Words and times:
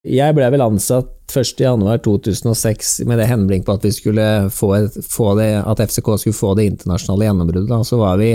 Jeg 0.00 0.32
ble 0.32 0.46
vel 0.48 0.62
ansatt 0.64 1.28
1.1.2006 1.28 3.02
med 3.04 3.20
det 3.20 3.26
henblikk 3.28 3.66
på 3.66 3.74
at 3.76 3.82
vi 3.84 3.90
skulle 3.92 4.24
få, 4.48 4.72
få, 5.04 5.34
det, 5.36 5.50
at 5.60 5.82
FCK 5.84 6.08
skulle 6.22 6.38
få 6.38 6.54
det 6.56 6.70
internasjonale 6.70 7.26
gjennombruddet. 7.28 7.84
Så 7.84 7.98
var 8.00 8.16
vi 8.16 8.30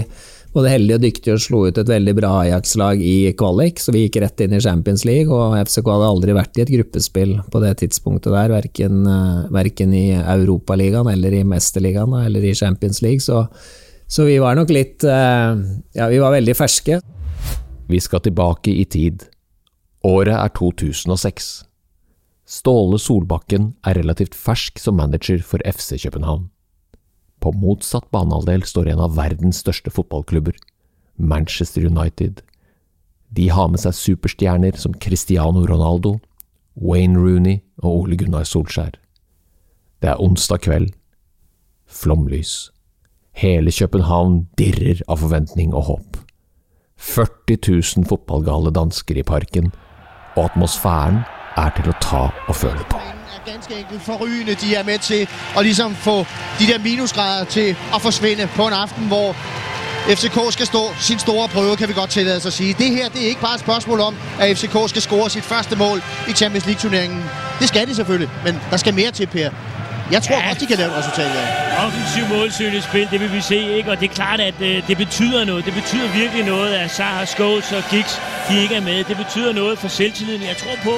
både 0.54 0.71
heldige 0.71 0.99
og 0.99 1.04
dyktige 1.07 1.33
og 1.33 1.41
slo 1.41 1.63
ut 1.65 1.81
et 1.81 1.89
veldig 1.89 2.13
bra 2.21 2.36
Ajax-lag 2.43 3.01
i 3.01 3.33
kvalik, 3.38 3.81
så 3.81 3.96
vi 3.96 4.05
gikk 4.05 4.21
rett 4.21 4.46
inn 4.46 4.54
i 4.54 4.62
Champions 4.62 5.07
League. 5.09 5.25
Og 5.33 5.57
FCK 5.65 5.89
hadde 5.89 6.13
aldri 6.13 6.38
vært 6.38 6.62
i 6.62 6.68
et 6.68 6.73
gruppespill 6.78 7.36
på 7.50 7.66
det 7.66 7.73
tidspunktet 7.82 8.29
der, 8.38 8.54
verken, 8.54 9.02
eh, 9.09 9.43
verken 9.57 9.97
i 9.97 10.05
Europaligaen 10.21 11.09
eller 11.18 11.34
i 11.34 11.43
Mesterligaen 11.50 12.13
eller 12.21 12.45
i 12.45 12.54
Champions 12.55 13.02
League. 13.02 13.25
Så, 13.25 13.41
så 14.05 14.29
vi 14.29 14.38
var 14.38 14.54
nok 14.61 14.70
litt 14.70 15.02
eh, 15.02 15.61
Ja, 15.97 16.13
vi 16.13 16.21
var 16.21 16.38
veldig 16.38 16.61
ferske. 16.61 17.02
Vi 17.89 18.02
skal 18.02 18.21
tilbake 18.21 18.70
i 18.70 18.86
tid. 18.86 19.32
Året 20.05 20.35
er 20.37 20.51
2006. 20.53 21.45
Ståle 22.45 22.97
Solbakken 23.01 23.71
er 23.82 23.97
relativt 23.97 24.36
fersk 24.37 24.77
som 24.77 25.00
manager 25.00 25.39
for 25.41 25.63
FC 25.65 25.97
København. 26.04 26.51
På 27.41 27.50
motsatt 27.57 28.11
banehalvdel 28.13 28.68
står 28.69 28.91
en 28.91 29.01
av 29.01 29.15
verdens 29.18 29.63
største 29.63 29.89
fotballklubber, 29.89 30.54
Manchester 31.18 31.87
United. 31.89 32.44
De 33.33 33.47
har 33.49 33.72
med 33.72 33.81
seg 33.81 33.97
superstjerner 33.97 34.77
som 34.77 34.94
Cristiano 34.94 35.63
Ronaldo, 35.66 36.19
Wayne 36.77 37.17
Rooney 37.17 37.63
og 37.81 38.03
Ole 38.03 38.19
Gunnar 38.22 38.45
Solskjær. 38.45 38.99
Det 40.05 40.11
er 40.11 40.22
onsdag 40.22 40.67
kveld. 40.67 40.91
Flomlys. 41.89 42.69
Hele 43.33 43.73
København 43.73 44.44
dirrer 44.59 45.02
av 45.09 45.23
forventning 45.25 45.73
og 45.73 45.89
håp. 45.89 46.22
40 47.02 47.58
000 47.97 48.05
fotballgale 48.05 48.69
dansker 48.75 49.17
i 49.17 49.25
parken, 49.25 49.73
og 50.36 50.45
atmosfæren 50.45 51.17
er 51.58 51.70
til 51.75 51.89
å 51.89 51.95
ta 52.02 52.23
og 52.48 52.56
føle 52.56 52.84
på. 52.89 53.00
ganske 53.45 53.75
enkelt 53.75 54.02
forrygende, 54.02 54.56
de 54.56 54.75
er 54.75 54.83
med 54.83 55.00
til 55.00 55.27
å 55.55 55.61
liksom 55.61 55.95
få 55.95 56.25
de 56.59 56.66
der 56.66 56.80
minusgrader 56.80 57.45
til 57.45 57.75
å 57.94 58.00
forsvinne 58.00 58.47
på 58.55 58.67
en 58.67 58.73
aften, 58.73 59.08
hvor 59.08 59.36
FCK 60.08 60.38
skal 60.52 60.66
stå 60.66 60.83
sin 61.00 61.19
store 61.19 61.47
prøve, 61.47 61.75
kan 61.75 61.88
vi 61.88 61.94
godt 61.94 62.09
tillade 62.09 62.38
os 62.38 62.45
at 62.45 62.53
sige. 62.53 62.73
Det 62.73 62.89
her 62.92 63.09
det 63.09 63.23
er 63.23 63.27
ikke 63.27 63.42
bare 63.42 63.53
et 63.53 63.59
spørgsmål 63.59 64.00
om, 64.00 64.16
at 64.39 64.58
FCK 64.58 64.89
skal 64.89 65.02
score 65.02 65.30
sitt 65.30 65.44
første 65.44 65.75
mål 65.75 66.02
i 66.30 66.33
Champions 66.33 66.66
League-turneringen. 66.66 67.23
Det 67.59 67.67
skal 67.67 67.88
de 67.88 67.95
selvfølgelig, 67.95 68.30
men 68.44 68.59
der 68.72 68.77
skal 68.77 68.94
mer 68.94 69.11
til, 69.11 69.27
Per. 69.27 69.49
Jeg 70.11 70.22
tror 70.25 70.36
ja. 70.36 70.48
godt, 70.48 70.59
de 70.61 70.66
kan 70.72 70.78
lave 70.81 70.92
et 70.94 70.98
resultat 71.02 71.30
ja. 71.38 71.44
Offensiv 71.86 72.23
målsøgende 72.36 72.81
spil, 72.89 73.08
det 73.14 73.20
vil 73.23 73.31
vi 73.38 73.42
se, 73.52 73.59
ikke? 73.78 73.89
Og 73.92 73.98
det 74.00 74.08
er 74.11 74.16
klart, 74.22 74.39
at 74.50 74.58
øh, 74.70 74.88
det 74.89 74.98
betyder 75.03 75.42
noget. 75.50 75.61
Det 75.70 75.75
betyder 75.81 76.08
virkelig 76.22 76.44
noget, 76.53 76.72
at 76.84 76.89
Sahar, 76.98 77.25
Scholes 77.34 77.70
og 77.78 77.84
Giggs, 77.92 78.14
de 78.48 78.53
ikke 78.64 78.76
er 78.80 78.86
med. 78.89 78.98
Det 79.11 79.17
betyder 79.23 79.52
noget 79.61 79.76
for 79.81 79.88
selvtilliden. 80.00 80.42
Jeg 80.52 80.58
tror 80.64 80.76
på, 80.89 80.95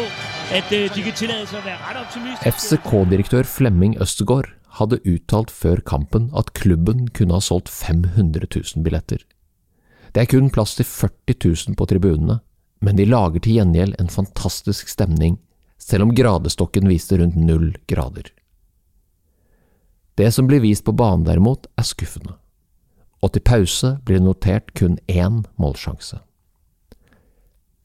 at 0.57 0.67
øh, 0.77 0.83
de 0.95 0.99
kan 1.05 1.13
tillade 1.21 1.45
sig 1.47 1.57
at 1.61 1.65
være 1.69 1.79
ret 1.87 1.97
optimistiske. 2.03 2.51
FCK-direktør 2.51 3.43
Flemming 3.43 3.93
Østegård 4.01 4.47
hadde 4.79 4.97
uttalt 5.13 5.51
før 5.61 5.77
kampen 5.93 6.23
at 6.37 6.53
klubben 6.53 7.07
kunne 7.07 7.33
ha 7.33 7.39
solgt 7.39 7.69
500 7.69 8.47
000 8.75 8.83
billetter. 8.83 9.21
Det 10.15 10.21
er 10.21 10.29
kun 10.31 10.49
plass 10.49 10.75
til 10.75 10.85
40 10.85 11.11
000 11.45 11.75
på 11.79 11.85
tribunene, 11.85 12.39
men 12.81 12.97
de 12.97 13.05
lager 13.05 13.39
til 13.39 13.53
gjengjeld 13.57 13.95
en 13.99 14.09
fantastisk 14.09 14.87
stemning, 14.95 15.39
selv 15.79 16.03
om 16.03 16.15
gradestokken 16.15 16.89
viste 16.89 17.19
rundt 17.21 17.35
null 17.35 17.75
grader. 17.87 18.36
Det 20.17 20.31
som 20.33 20.47
blir 20.47 20.63
vist 20.63 20.85
på 20.85 20.91
banen 20.97 21.25
derimot, 21.27 21.67
er 21.77 21.85
skuffende, 21.85 22.33
og 23.21 23.33
til 23.33 23.43
pause 23.45 23.97
blir 24.05 24.17
det 24.17 24.25
notert 24.25 24.73
kun 24.73 24.97
én 25.05 25.43
målsjanse. 25.61 26.17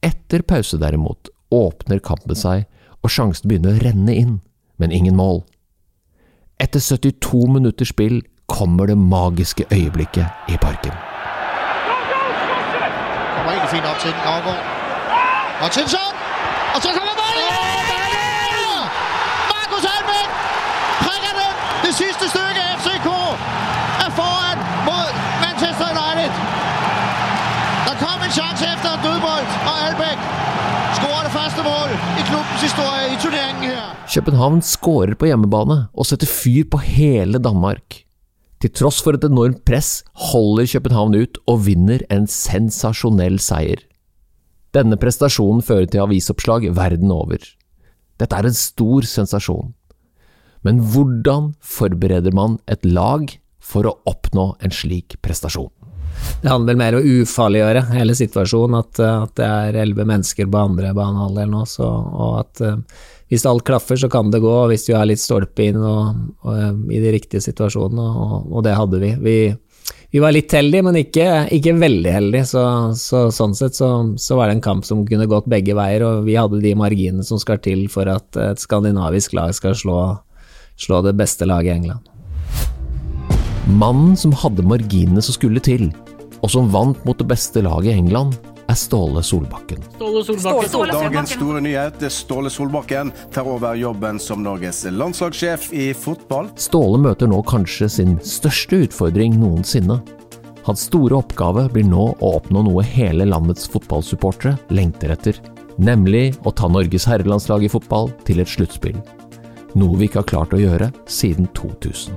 Etter 0.03 0.41
pause 0.41 0.79
derimot 0.81 1.29
åpner 1.53 2.01
kampen 2.01 2.35
seg, 2.35 2.65
og 3.03 3.13
sjansen 3.13 3.47
begynner 3.49 3.77
å 3.77 3.83
renne 3.85 4.15
inn, 4.17 4.35
men 4.81 4.91
ingen 4.91 5.15
mål. 5.15 5.43
Etter 6.59 6.81
72 6.81 7.45
minutters 7.53 7.93
spill 7.93 8.23
kommer 8.49 8.89
det 8.89 8.97
magiske 8.97 9.65
øyeblikket 9.69 10.25
i 10.49 10.57
parken. 10.57 10.95
Kommer 13.35 13.51
egentlig 13.53 13.69
fint 13.77 13.85
op 13.85 13.99
til 14.01 14.11
den, 14.11 14.21
Gravgaard. 14.25 14.63
Og 15.63 15.71
Tinsson! 15.71 16.13
Og 16.75 16.81
så 16.81 16.89
kommer 16.97 17.13
bolden! 17.21 18.89
Markus 19.53 19.85
Albeck 19.93 20.29
prikker 21.03 21.33
den! 21.39 21.53
Det 21.93 21.99
sidste 22.09 22.25
stykke 22.33 22.61
FCK 22.81 23.07
er 24.05 24.11
foran 24.17 24.61
mot 24.87 25.17
Manchester 25.43 25.89
United. 25.93 26.31
Der 27.85 27.99
kom 27.99 28.23
en 28.25 28.31
sjanse 28.33 28.65
etter 28.65 28.95
dødbold, 29.03 29.51
og 29.69 29.75
Albeck 29.85 30.23
skårer 30.97 31.27
det 31.27 31.33
første 31.35 31.65
mål 31.67 31.93
i 31.93 32.23
klubbens 32.31 32.63
historie 32.65 33.11
i 33.11 33.19
turneringen 33.21 33.67
her. 33.75 33.91
København 34.09 34.57
skårer 34.65 35.13
på 35.13 35.29
hjemmebane 35.29 35.77
og 35.93 36.09
setter 36.09 36.31
fyr 36.31 36.65
på 36.73 36.81
hele 36.81 37.37
Danmark. 37.37 37.99
Til 38.57 38.73
tross 38.73 39.03
for 39.05 39.13
et 39.13 39.29
enormt 39.29 39.61
press 39.61 40.01
holder 40.31 40.65
København 40.73 41.13
ut 41.21 41.37
og 41.45 41.61
vinner 41.67 42.01
en 42.09 42.25
sensasjonell 42.25 43.37
seier. 43.37 43.85
Denne 44.73 44.97
prestasjonen 44.97 45.61
fører 45.61 45.85
til 45.85 46.07
avisoppslag 46.07 46.71
verden 46.73 47.13
over. 47.13 47.37
Dette 48.17 48.41
er 48.41 48.49
en 48.49 48.61
stor 48.63 49.05
sensasjon. 49.13 49.75
Men 50.63 50.79
hvordan 50.93 51.53
forbereder 51.59 52.35
man 52.35 52.57
et 52.71 52.85
lag 52.87 53.27
for 53.63 53.87
å 53.87 53.97
oppnå 54.09 54.53
en 54.63 54.75
slik 54.75 55.17
prestasjon? 55.23 55.71
Det 56.43 56.51
handler 56.51 56.77
mer 56.77 56.95
om 56.97 57.01
å 57.01 57.17
ufarliggjøre 57.23 57.87
hele 57.95 58.15
situasjonen, 58.17 58.77
at, 58.79 59.01
at 59.01 59.33
det 59.39 59.47
er 59.47 59.81
elleve 59.83 60.05
mennesker 60.07 60.47
på 60.51 60.61
andre 60.61 60.93
banehalvdel 60.95 61.51
nå, 61.51 61.63
så, 61.69 61.87
og 61.87 62.39
at 62.43 62.63
uh, 62.63 63.03
hvis 63.31 63.45
alt 63.49 63.65
klaffer, 63.65 63.97
så 63.97 64.09
kan 64.11 64.31
det 64.31 64.43
gå, 64.43 64.53
hvis 64.69 64.85
du 64.87 64.93
er 64.93 65.07
litt 65.09 65.21
stolpe 65.23 65.65
inn 65.65 65.79
og, 65.81 66.25
og, 66.43 66.51
uh, 66.53 66.73
i 66.93 67.01
de 67.03 67.13
riktige 67.15 67.43
situasjonene, 67.43 68.07
og, 68.25 68.35
og 68.51 68.65
det 68.67 68.75
hadde 68.77 68.99
vi. 69.01 69.13
vi. 69.23 69.37
vi 70.13 70.23
var 70.23 70.35
litt 70.35 70.53
heldige, 70.53 70.85
men 70.85 70.99
ikke, 71.01 71.29
ikke 71.57 71.77
veldig 71.81 72.13
heldige, 72.17 72.49
så, 72.51 72.65
så 72.99 73.25
sånn 73.33 73.55
sett 73.57 73.79
så, 73.79 73.89
så, 74.19 74.37
var 74.39 74.51
det 74.51 74.59
en 74.59 74.67
kamp 74.67 74.87
som 74.87 75.05
kunne 75.07 75.29
gått 75.31 75.49
begge 75.51 75.75
veier, 75.79 76.05
og 76.07 76.27
vi 76.27 76.37
hadde 76.39 76.61
de 76.63 76.75
marginene 76.77 77.25
som 77.25 77.41
skal 77.41 77.63
til 77.63 77.87
for 77.91 78.11
at 78.11 78.43
et 78.51 78.63
skandinavisk 78.63 79.35
lag 79.39 79.55
skal 79.57 79.79
slå, 79.79 80.03
slå 80.77 81.01
det 81.05 81.13
beste 81.19 81.45
laget 81.45 81.73
i 81.73 81.77
England. 81.77 82.09
Mannen 83.79 84.17
som 84.19 84.33
hadde 84.35 84.65
marginene 84.67 85.21
som 85.23 85.37
skulle 85.37 85.61
til, 85.63 85.87
og 86.43 86.51
som 86.51 86.67
vant 86.71 86.99
mot 87.07 87.17
det 87.17 87.27
beste 87.29 87.63
laget 87.63 87.93
i 87.93 88.01
England, 88.01 88.35
er 88.67 88.75
Ståle 88.79 89.23
Solbakken. 89.23 89.83
Ståle 89.95 90.23
Solbakken. 90.23 90.69
Ståle 90.69 90.93
Dagens 90.95 91.33
store 91.35 91.61
nyhet. 91.61 92.03
Ståle 92.11 92.49
Solbakken 92.49 93.11
tar 93.33 93.47
over 93.47 93.75
jobben 93.75 94.19
som 94.19 94.43
Norges 94.43 94.83
landslagssjef 94.89 95.69
i 95.73 95.91
fotball. 95.93 96.49
Ståle 96.59 96.99
møter 97.03 97.29
nå 97.29 97.41
kanskje 97.47 97.89
sin 97.91 98.17
største 98.23 98.83
utfordring 98.87 99.35
noensinne. 99.39 99.99
Hans 100.63 100.85
store 100.87 101.19
oppgave 101.19 101.67
blir 101.73 101.87
nå 101.87 102.05
å 102.13 102.35
oppnå 102.37 102.63
noe 102.63 102.85
hele 102.87 103.27
landets 103.27 103.67
fotballsupportere 103.71 104.55
lengter 104.71 105.11
etter, 105.11 105.39
nemlig 105.75 106.31
å 106.47 106.53
ta 106.55 106.69
Norges 106.71 107.07
herrelandslag 107.09 107.65
i 107.67 107.71
fotball 107.71 108.13
til 108.23 108.39
et 108.39 108.51
sluttspill. 108.51 108.95
Noe 109.73 109.97
vi 109.97 110.05
ikke 110.05 110.21
har 110.21 110.29
klart 110.29 110.51
å 110.53 110.59
gjøre 110.61 110.91
siden 111.09 111.47
2000. 111.57 112.13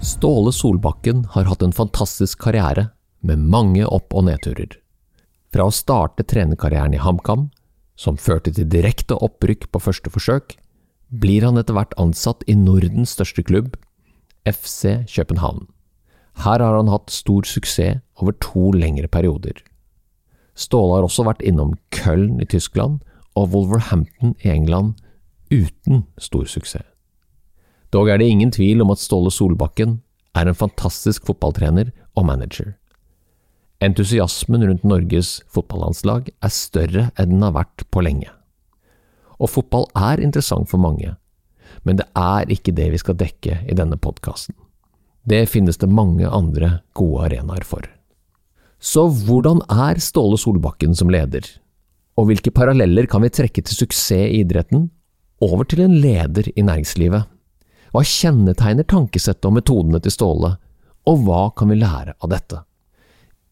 Ståle 0.00 0.52
Solbakken 0.54 1.26
har 1.34 1.50
hatt 1.50 1.64
en 1.66 1.74
fantastisk 1.76 2.40
karriere, 2.46 2.90
med 3.20 3.42
mange 3.42 3.84
opp- 3.84 4.14
og 4.16 4.24
nedturer. 4.28 4.78
Fra 5.52 5.66
å 5.68 5.74
starte 5.74 6.24
trenerkarrieren 6.24 6.94
i 6.96 7.02
HamKam, 7.02 7.50
som 7.96 8.16
førte 8.16 8.54
til 8.56 8.68
direkte 8.72 9.18
opprykk 9.20 9.68
på 9.72 9.82
første 9.82 10.12
forsøk, 10.12 10.56
blir 11.12 11.44
han 11.44 11.60
etter 11.60 11.76
hvert 11.76 11.92
ansatt 12.00 12.44
i 12.48 12.56
Nordens 12.56 13.12
største 13.16 13.44
klubb, 13.44 13.76
FC 14.48 15.04
København. 15.12 15.66
Her 16.40 16.60
har 16.64 16.76
han 16.76 16.92
hatt 16.92 17.12
stor 17.12 17.44
suksess 17.44 18.00
over 18.22 18.32
to 18.40 18.70
lengre 18.72 19.08
perioder. 19.12 19.60
Ståle 20.56 21.00
har 21.00 21.04
også 21.04 21.26
vært 21.26 21.44
innom 21.44 21.76
Köln 21.92 22.40
i 22.40 22.48
Tyskland 22.48 23.02
og 23.36 23.52
Wolverhampton 23.52 24.36
i 24.40 24.52
England 24.54 24.96
uten 25.50 26.04
stor 26.18 26.44
suksess. 26.50 26.84
Dog 27.94 28.10
er 28.10 28.18
det 28.18 28.28
ingen 28.28 28.50
tvil 28.50 28.82
om 28.82 28.90
at 28.92 29.00
Ståle 29.00 29.30
Solbakken 29.30 30.00
er 30.36 30.48
en 30.50 30.58
fantastisk 30.58 31.24
fotballtrener 31.28 31.92
og 32.18 32.26
manager. 32.28 32.74
Entusiasmen 33.80 34.64
rundt 34.66 34.84
Norges 34.88 35.38
fotballandslag 35.52 36.30
er 36.44 36.52
større 36.52 37.10
enn 37.16 37.34
den 37.34 37.44
har 37.44 37.54
vært 37.56 37.84
på 37.92 38.02
lenge. 38.04 38.30
Og 39.36 39.52
fotball 39.52 39.86
er 39.96 40.22
interessant 40.24 40.68
for 40.70 40.82
mange, 40.82 41.14
men 41.84 42.00
det 42.00 42.06
er 42.16 42.50
ikke 42.52 42.74
det 42.76 42.88
vi 42.94 43.00
skal 43.02 43.18
dekke 43.20 43.60
i 43.68 43.76
denne 43.76 43.98
podkasten. 44.00 44.56
Det 45.28 45.44
finnes 45.50 45.78
det 45.78 45.90
mange 45.90 46.28
andre 46.28 46.80
gode 46.96 47.28
arenaer 47.28 47.66
for. 47.66 47.84
Så 48.80 49.06
hvordan 49.08 49.62
er 49.72 50.00
Ståle 50.02 50.38
Solbakken 50.40 50.94
som 50.96 51.10
leder? 51.12 51.44
Og 52.16 52.30
hvilke 52.30 52.52
paralleller 52.54 53.08
kan 53.10 53.24
vi 53.24 53.32
trekke 53.32 53.64
til 53.64 53.84
suksess 53.84 54.28
i 54.30 54.40
idretten 54.40 54.88
over 55.42 55.66
til 55.68 55.82
en 55.84 55.96
leder 56.02 56.48
i 56.54 56.64
næringslivet? 56.64 57.26
Hva 57.92 58.02
kjennetegner 58.04 58.86
tankesettet 58.88 59.46
og 59.48 59.56
metodene 59.56 60.00
til 60.02 60.14
Ståle, 60.14 60.56
og 61.06 61.22
hva 61.24 61.42
kan 61.56 61.70
vi 61.70 61.78
lære 61.80 62.16
av 62.18 62.32
dette? 62.32 62.60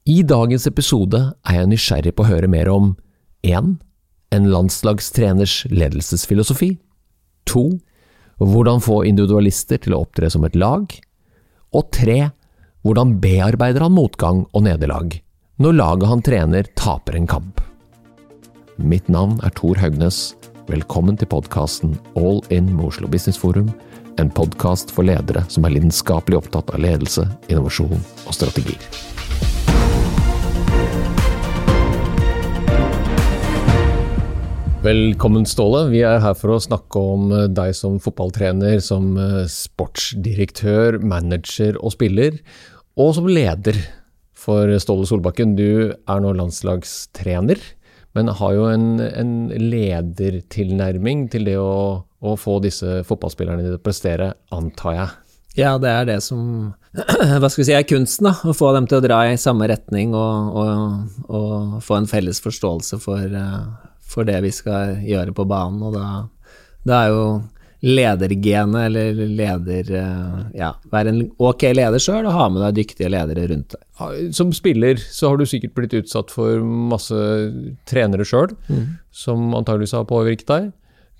I 0.04 0.20
dagens 0.26 0.66
episode 0.68 1.20
er 1.48 1.58
jeg 1.60 1.70
nysgjerrig 1.70 2.12
på 2.12 2.26
å 2.26 2.28
høre 2.28 2.50
mer 2.50 2.68
om 2.68 2.92
1. 3.46 3.74
en 4.36 4.48
landslagstreners 4.52 5.62
ledelsesfilosofi. 5.72 6.74
2. 7.48 7.64
Hvordan 8.42 8.82
få 8.84 9.02
individualister 9.08 9.80
til 9.80 9.96
å 9.96 10.02
opptre 10.04 10.28
som 10.32 10.44
et 10.44 10.56
lag. 10.58 10.90
Og 11.72 11.88
3. 11.94 12.18
Hvordan 12.84 13.18
bearbeider 13.22 13.86
han 13.86 13.96
motgang 13.96 14.44
og 14.52 14.66
nederlag 14.66 15.20
når 15.62 15.76
laget 15.78 16.10
han 16.10 16.22
trener 16.26 16.68
taper 16.74 17.16
en 17.16 17.28
kamp. 17.30 17.60
Mitt 18.76 19.06
navn 19.08 19.38
er 19.46 19.54
Tor 19.54 19.78
Haugnes. 19.78 20.34
Velkommen 20.64 21.12
til 21.20 21.28
podkasten 21.28 21.90
All 22.16 22.38
in 22.48 22.70
med 22.72 22.86
Oslo 22.86 23.04
Business 23.12 23.36
Forum, 23.36 23.66
en 24.16 24.30
podkast 24.32 24.88
for 24.96 25.04
ledere 25.04 25.42
som 25.52 25.66
er 25.68 25.74
lidenskapelig 25.74 26.38
opptatt 26.38 26.72
av 26.72 26.80
ledelse, 26.80 27.26
innovasjon 27.52 27.92
og 28.00 28.32
strategier. 28.32 28.80
Velkommen, 34.86 35.44
Ståle. 35.44 35.84
Vi 35.92 36.00
er 36.00 36.24
her 36.24 36.32
for 36.40 36.56
å 36.56 36.58
snakke 36.64 37.04
om 37.12 37.28
eh, 37.36 37.44
deg 37.52 37.76
som 37.76 38.00
fotballtrener, 38.00 38.80
som 38.80 39.18
eh, 39.20 39.44
sportsdirektør, 39.44 41.02
manager 41.04 41.76
og 41.76 41.92
spiller, 41.98 42.40
og 42.96 43.12
som 43.20 43.28
leder 43.28 43.76
for 44.32 44.72
Ståle 44.80 45.04
Solbakken. 45.12 45.58
Du 45.60 45.92
er 45.92 46.24
nå 46.24 46.32
landslagstrener, 46.40 47.60
men 48.14 48.30
har 48.38 48.54
jo 48.54 48.68
en, 48.70 48.88
en 49.02 49.34
ledertilnærming 49.50 51.26
til 51.32 51.48
det 51.48 51.56
å, 51.58 52.04
å, 52.04 52.34
få 52.38 52.60
disse 52.62 53.02
fotballspillerne 53.08 53.64
til 53.66 53.76
å 53.76 53.82
prestere, 53.82 54.32
antar 54.54 54.98
jeg? 54.98 55.14
Ja, 55.58 55.76
det 55.82 55.90
er 55.90 56.06
det 56.08 56.20
som 56.26 56.74
hva 57.40 57.48
skal 57.50 57.60
vi 57.62 57.66
si, 57.68 57.74
er 57.74 57.86
kunsten. 57.90 58.30
da, 58.30 58.36
Å 58.38 58.54
få 58.54 58.70
dem 58.76 58.86
til 58.90 59.00
å 59.00 59.04
dra 59.04 59.20
i 59.30 59.40
samme 59.40 59.66
retning 59.70 60.14
og, 60.18 60.54
og, 60.62 61.18
og 61.26 61.82
få 61.82 61.98
en 62.00 62.10
felles 62.10 62.42
forståelse 62.42 63.00
for, 63.02 63.34
uh, 63.34 63.66
for 64.02 64.26
det 64.26 64.40
vi 64.46 64.54
skal 64.54 65.02
gjøre 65.02 65.34
på 65.34 65.46
banen. 65.50 65.82
Og 65.82 65.98
da, 65.98 66.06
da 66.86 67.02
er 67.02 67.14
jo 67.14 67.26
ledergenet, 67.84 68.86
eller 68.88 69.18
leder 69.28 69.90
eh, 70.00 70.38
Ja, 70.56 70.70
være 70.92 71.12
en 71.12 71.24
ok 71.42 71.66
leder 71.74 72.00
sjøl 72.02 72.24
og 72.24 72.36
ha 72.36 72.46
med 72.52 72.64
deg 72.64 72.78
dyktige 72.80 73.10
ledere 73.12 73.46
rundt 73.50 73.76
deg. 73.76 73.82
Som 74.34 74.54
spiller 74.56 75.00
så 75.00 75.32
har 75.32 75.40
du 75.40 75.46
sikkert 75.48 75.74
blitt 75.76 75.96
utsatt 76.00 76.32
for 76.34 76.62
masse 76.64 77.18
trenere 77.88 78.26
sjøl, 78.28 78.54
mm. 78.68 78.86
som 79.14 79.52
antageligvis 79.54 79.96
har 79.98 80.08
påvirket 80.08 80.50
deg. 80.50 80.72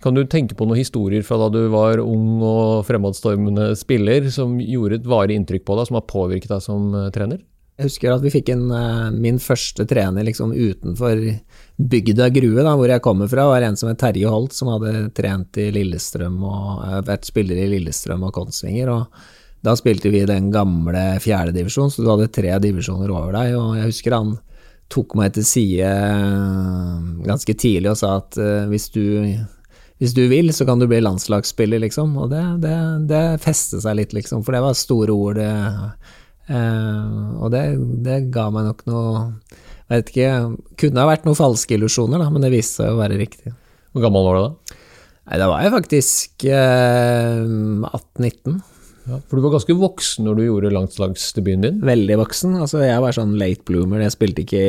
Kan 0.04 0.16
du 0.16 0.24
tenke 0.28 0.56
på 0.56 0.66
noen 0.68 0.80
historier 0.80 1.24
fra 1.24 1.38
da 1.40 1.48
du 1.52 1.62
var 1.72 2.02
ung 2.02 2.42
og 2.44 2.84
fremadstormende 2.88 3.70
spiller, 3.78 4.28
som 4.32 4.58
gjorde 4.60 5.00
et 5.00 5.08
varig 5.08 5.38
inntrykk 5.38 5.64
på 5.64 5.78
deg, 5.78 5.88
som 5.88 6.00
har 6.00 6.08
påvirket 6.10 6.52
deg 6.52 6.64
som 6.64 6.90
eh, 6.92 7.10
trener? 7.14 7.40
Jeg 7.74 7.88
husker 7.88 8.12
at 8.14 8.22
vi 8.22 8.30
fikk 8.30 8.52
en, 8.54 8.68
uh, 8.70 9.10
min 9.10 9.40
første 9.42 9.82
trener 9.90 10.22
liksom 10.28 10.52
utenfor 10.54 11.18
bygda 11.74 12.28
Grue, 12.30 12.62
da, 12.62 12.76
hvor 12.78 12.90
jeg 12.90 13.02
kommer 13.02 13.30
fra, 13.30 13.48
var 13.50 13.66
en 13.66 13.78
som 13.78 13.90
het 13.90 13.98
Terje 13.98 14.30
Holt, 14.30 14.54
som 14.54 14.70
hadde 14.70 15.08
trent 15.16 15.58
i 15.58 15.72
Lillestrøm 15.74 16.36
og 16.46 16.84
uh, 16.84 17.00
vært 17.08 17.26
spiller 17.26 17.58
i 17.58 17.66
Lillestrøm 17.72 18.22
og 18.28 18.34
Kongsvinger. 18.36 18.92
og 18.94 19.66
Da 19.66 19.74
spilte 19.80 20.14
vi 20.14 20.22
den 20.30 20.52
gamle 20.54 21.02
fjerdedivisjonen, 21.24 21.90
så 21.90 22.04
du 22.04 22.12
hadde 22.12 22.30
tre 22.30 22.54
divisjoner 22.62 23.10
over 23.10 23.34
deg. 23.34 23.58
og 23.58 23.74
Jeg 23.80 23.90
husker 23.90 24.18
han 24.20 24.36
tok 24.94 25.18
meg 25.18 25.34
til 25.34 25.48
side 25.48 25.90
uh, 25.90 27.02
ganske 27.26 27.58
tidlig 27.58 27.90
og 27.90 27.98
sa 27.98 28.16
at 28.20 28.38
hvis 28.70 28.90
du 28.94 29.04
hvis 30.02 30.12
du 30.14 30.24
vil, 30.28 30.50
så 30.52 30.66
kan 30.66 30.80
du 30.80 30.88
bli 30.90 30.98
landslagsspiller, 31.00 31.78
liksom. 31.80 32.16
Og 32.18 32.26
det, 32.32 32.42
det, 32.64 32.74
det 33.08 33.22
festet 33.40 33.84
seg 33.84 33.94
litt, 33.96 34.12
liksom, 34.12 34.42
for 34.44 34.52
det 34.52 34.60
var 34.64 34.74
store 34.76 35.14
ord. 35.14 35.38
Det, 35.38 35.52
Uh, 36.44 37.40
og 37.40 37.52
det, 37.54 37.62
det, 38.04 38.18
ga 38.34 38.50
meg 38.52 38.66
nok 38.66 38.82
noe 38.84 39.12
Jeg 39.88 39.94
vet 39.94 40.10
ikke 40.10 40.32
Kunne 40.82 41.00
ha 41.00 41.08
vært 41.08 41.24
noen 41.24 41.38
falske 41.38 41.72
illusjoner, 41.78 42.20
da, 42.20 42.26
men 42.28 42.44
det 42.44 42.50
viste 42.52 42.82
seg 42.82 42.92
å 42.92 42.98
være 42.98 43.16
riktig. 43.16 43.54
Hvor 43.94 44.04
gammel 44.04 44.26
var 44.26 44.36
du 44.36 44.42
da? 44.42 44.76
Nei, 45.24 45.38
Da 45.40 45.48
var 45.48 45.64
jeg 45.64 45.72
faktisk 45.72 46.44
uh, 46.52 47.88
18-19. 47.88 48.60
Ja, 49.04 49.20
for 49.20 49.36
du 49.36 49.44
var 49.44 49.56
ganske 49.56 49.76
voksen 49.76 50.28
når 50.28 50.36
du 50.36 50.44
gjorde 50.44 50.74
langslagsdebuten 50.76 51.64
din? 51.64 51.80
Veldig 51.84 52.20
voksen. 52.20 52.58
Altså, 52.60 52.84
jeg 52.84 53.00
var 53.04 53.16
sånn 53.16 53.34
late 53.40 53.64
bloomer. 53.68 54.04
Jeg 54.04 54.16
spilte 54.16 54.44
ikke 54.44 54.62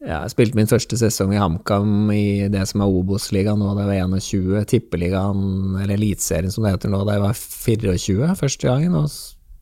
ja, 0.00 0.22
jeg 0.22 0.32
spilte 0.32 0.56
min 0.56 0.68
første 0.68 0.96
sesong 0.96 1.34
i 1.34 1.40
HamKam 1.40 2.08
i 2.14 2.48
det 2.52 2.62
som 2.70 2.80
er 2.80 2.92
Obos-ligaen 3.00 3.60
nå 3.60 3.74
da 3.76 3.84
jeg 3.84 4.08
var 4.08 4.22
21, 4.24 4.62
Tippeligaen, 4.70 5.42
eller 5.76 5.92
Eliteserien 5.98 6.52
som 6.52 6.64
det 6.64 6.72
heter 6.72 6.92
nå, 6.92 7.02
da 7.04 7.18
jeg 7.18 7.24
var 7.26 7.36
24 7.36 8.30
første 8.40 8.70
gangen. 8.70 8.96
og 8.96 9.12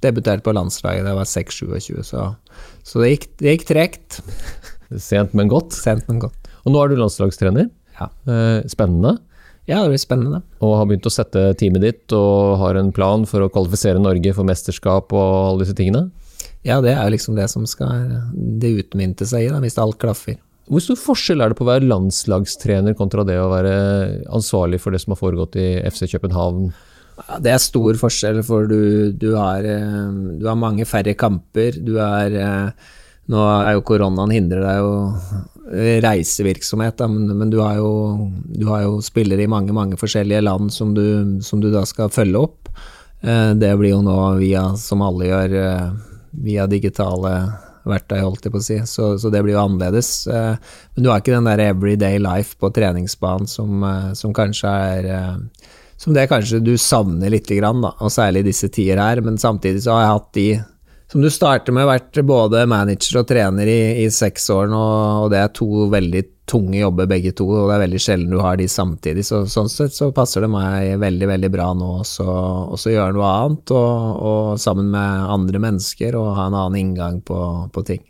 debuterte 0.05 0.45
på 0.47 0.55
landslaget 0.56 1.06
da 1.06 1.12
jeg 1.12 1.19
var 1.19 1.31
6-27, 1.31 2.03
så, 2.06 2.27
så 2.87 3.03
det, 3.03 3.15
gikk, 3.15 3.31
det 3.43 3.56
gikk 3.56 3.69
tregt. 3.71 4.21
Sent, 5.09 5.35
men 5.37 5.50
godt. 5.50 5.75
Sent, 5.77 6.06
men 6.09 6.21
godt. 6.23 6.53
Og 6.65 6.73
nå 6.75 6.83
er 6.83 6.93
du 6.93 7.00
landslagstrener. 7.00 7.69
Ja. 7.99 8.09
Eh, 8.31 8.61
spennende. 8.71 9.19
Ja, 9.69 9.83
det 9.83 9.93
blir 9.93 10.00
spennende. 10.00 10.41
Og 10.65 10.79
har 10.81 10.87
begynt 10.89 11.06
å 11.09 11.12
sette 11.12 11.50
teamet 11.61 11.85
ditt 11.85 12.15
og 12.17 12.56
har 12.62 12.79
en 12.81 12.93
plan 12.95 13.27
for 13.29 13.45
å 13.45 13.50
kvalifisere 13.53 14.00
Norge 14.00 14.33
for 14.37 14.49
mesterskap 14.49 15.12
og 15.12 15.27
alle 15.29 15.67
disse 15.67 15.77
tingene? 15.77 16.06
Ja, 16.65 16.81
det 16.85 16.94
er 16.97 17.11
liksom 17.12 17.37
det 17.37 17.51
som 17.53 17.67
skal 17.69 18.09
det 18.33 18.71
utmynte 18.81 19.29
seg 19.29 19.44
i, 19.44 19.51
da, 19.53 19.61
hvis 19.62 19.77
alt 19.81 19.99
klaffer. 20.01 20.39
Hvor 20.69 20.85
stor 20.85 20.99
forskjell 21.01 21.41
er 21.41 21.53
det 21.53 21.59
på 21.59 21.65
å 21.65 21.71
være 21.71 21.89
landslagstrener 21.89 22.97
kontra 22.97 23.25
det 23.29 23.39
å 23.41 23.49
være 23.53 23.75
ansvarlig 24.37 24.81
for 24.83 24.93
det 24.93 25.01
som 25.05 25.15
har 25.15 25.21
foregått 25.21 25.56
i 25.61 25.69
FC 25.89 26.05
København? 26.12 26.73
Ja, 27.26 27.38
det 27.43 27.50
er 27.50 27.62
stor 27.62 27.99
forskjell, 27.99 28.41
for 28.47 28.69
du, 28.70 29.11
du, 29.17 29.32
har, 29.35 29.65
eh, 29.67 30.11
du, 30.38 30.44
har, 30.47 30.59
mange 30.59 30.87
færre 30.87 31.17
kamper. 31.19 31.81
Du 31.82 31.97
er 32.03 32.38
eh, 32.38 32.94
Nå 33.29 33.43
er 33.44 33.75
jo 33.76 33.82
koronaen 33.85 34.31
hindrer 34.32 34.62
deg 34.65 34.79
jo 34.81 34.93
reisevirksomhet, 36.00 36.94
da, 36.97 37.11
men, 37.12 37.26
men 37.37 37.50
du, 37.53 37.59
har 37.61 37.75
jo, 37.76 37.91
du, 38.49 38.62
har 38.70 38.87
jo, 38.87 38.94
spillere 39.05 39.44
i 39.44 39.50
mange, 39.53 39.75
mange 39.76 39.99
forskjellige 40.00 40.47
land 40.47 40.73
som 40.73 40.94
du, 40.97 41.05
som 41.44 41.61
da 41.61 41.82
skal 41.85 42.09
følge 42.09 42.41
opp. 42.41 42.70
Eh, 43.20 43.53
det 43.59 43.75
blir 43.76 43.93
jo 43.93 44.00
nå 44.06 44.17
via, 44.41 44.70
som 44.81 45.05
alle 45.05 45.29
gjør, 45.29 45.59
via 46.41 46.65
digitale 46.73 47.35
verktøy, 47.88 48.23
holdt 48.23 48.49
jeg 48.49 48.55
på 48.55 48.62
å 48.62 48.65
si, 48.65 48.79
så, 48.88 49.11
så, 49.20 49.29
det 49.32 49.43
blir 49.44 49.59
jo 49.59 49.65
annerledes. 49.67 50.12
Men 50.29 51.05
du 51.05 51.11
har 51.11 51.20
ikke 51.20 51.37
den 51.37 51.50
der 51.50 51.67
everyday 51.69 52.17
life 52.20 52.56
på 52.61 52.73
treningsbanen 52.73 53.49
som, 53.49 53.85
som 54.17 54.32
kanskje 54.37 54.73
er 54.73 55.11
som 55.99 56.15
det 56.15 56.29
kanskje 56.31 56.62
du 56.62 56.77
savner 56.79 57.33
litt, 57.35 57.50
da, 57.50 57.73
og 57.99 58.12
særlig 58.15 58.45
disse 58.47 58.71
tider 58.71 59.00
her. 59.03 59.23
Men 59.25 59.39
samtidig 59.39 59.83
så 59.85 59.97
har 59.97 60.05
jeg 60.05 60.15
hatt 60.15 60.35
de 60.39 60.49
som 61.09 61.23
du 61.25 61.31
starter 61.33 61.73
med, 61.73 61.89
vært 61.89 62.19
både 62.29 62.67
manager 62.69 63.23
og 63.23 63.31
trener 63.31 63.69
i, 63.71 63.79
i 64.05 64.09
seks 64.12 64.50
år 64.53 64.69
nå, 64.69 64.83
og 65.25 65.31
det 65.33 65.39
er 65.41 65.55
to 65.56 65.87
veldig 65.89 66.23
tunge 66.49 66.81
jobber 66.81 67.09
begge 67.09 67.33
to, 67.37 67.47
og 67.49 67.71
det 67.71 67.77
er 67.77 67.83
veldig 67.87 68.00
sjelden 68.03 68.35
du 68.35 68.43
har 68.45 68.59
de 68.61 68.67
samtidig. 68.69 69.25
Så, 69.25 69.43
sånn 69.49 69.70
sett 69.72 69.96
så 69.96 70.11
passer 70.17 70.44
det 70.44 70.51
meg 70.53 70.99
veldig, 71.01 71.31
veldig 71.32 71.51
bra 71.53 71.70
nå 71.77 71.91
også 72.03 72.93
gjøre 72.93 73.17
noe 73.17 73.32
annet, 73.32 73.72
og, 73.72 74.20
og, 74.31 74.53
sammen 74.61 74.93
med 74.93 75.32
andre 75.39 75.65
mennesker, 75.65 76.17
og 76.20 76.34
ha 76.37 76.49
en 76.49 76.58
annen 76.61 76.81
inngang 76.82 77.22
på, 77.25 77.41
på 77.72 77.84
ting. 77.89 78.05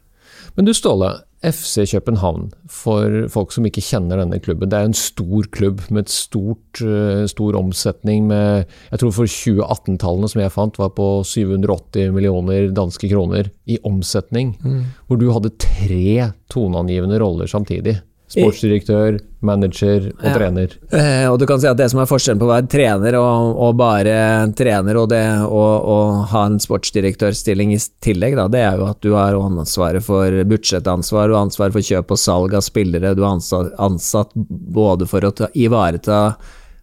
Men 0.59 0.67
du 0.67 0.75
Ståle, 0.75 1.13
FC 1.39 1.85
København, 1.93 2.49
for 2.67 3.29
folk 3.31 3.53
som 3.55 3.67
ikke 3.69 3.83
kjenner 3.85 4.19
denne 4.19 4.41
klubben, 4.43 4.71
det 4.71 4.79
er 4.79 4.89
en 4.89 4.97
stor 4.97 5.47
klubb 5.55 5.85
med 5.87 6.07
et 6.07 6.11
stort, 6.11 6.81
eh, 6.83 7.27
stor 7.31 7.55
omsetning 7.55 8.27
med 8.27 8.67
Jeg 8.91 8.99
tror 8.99 9.13
for 9.13 9.31
2018-tallene 9.31 10.29
som 10.29 10.43
jeg 10.43 10.55
fant, 10.55 10.79
var 10.79 10.91
på 10.97 11.23
780 11.23 12.11
millioner 12.13 12.73
danske 12.75 13.09
kroner 13.09 13.53
i 13.67 13.79
omsetning. 13.85 14.57
Mm. 14.65 14.85
Hvor 15.07 15.21
du 15.21 15.31
hadde 15.31 15.55
tre 15.59 16.33
toneangivende 16.51 17.21
roller 17.23 17.47
samtidig. 17.47 18.01
Sportsdirektør, 18.29 19.17
manager 19.41 20.11
og 20.11 20.27
ja. 20.27 20.33
trener. 20.37 20.75
Eh, 20.93 21.25
og 21.31 21.39
du 21.41 21.47
kan 21.49 21.61
si 21.63 21.69
at 21.71 21.79
det 21.79 21.87
som 21.89 22.03
er 22.03 22.09
forskjellen 22.11 22.41
på 22.41 22.45
å 22.45 22.51
være 22.51 22.69
trener 22.69 23.17
og, 23.17 23.55
og 23.65 23.79
bare 23.81 24.17
trener, 24.59 24.99
og 25.01 25.09
det 25.13 25.23
å 25.49 25.97
ha 26.29 26.43
en 26.45 26.59
sportsdirektørstilling 26.61 27.73
i 27.73 27.81
tillegg, 28.05 28.37
da, 28.37 28.45
det 28.53 28.63
er 28.67 28.77
jo 28.77 28.91
at 28.91 29.01
du 29.05 29.15
har 29.17 29.39
ansvaret 29.41 30.05
for 30.05 30.43
budsjettansvar, 30.53 31.31
du 31.31 31.39
har 31.39 31.47
ansvar 31.49 31.73
for 31.73 31.89
kjøp 31.89 32.13
og 32.13 32.21
salg 32.21 32.59
av 32.59 32.67
spillere, 32.67 33.15
du 33.17 33.25
er 33.25 33.31
ansatt, 33.33 33.73
ansatt 33.81 34.37
både 34.37 35.09
for 35.09 35.25
å 35.25 35.33
ta, 35.33 35.49
ivareta 35.57 36.37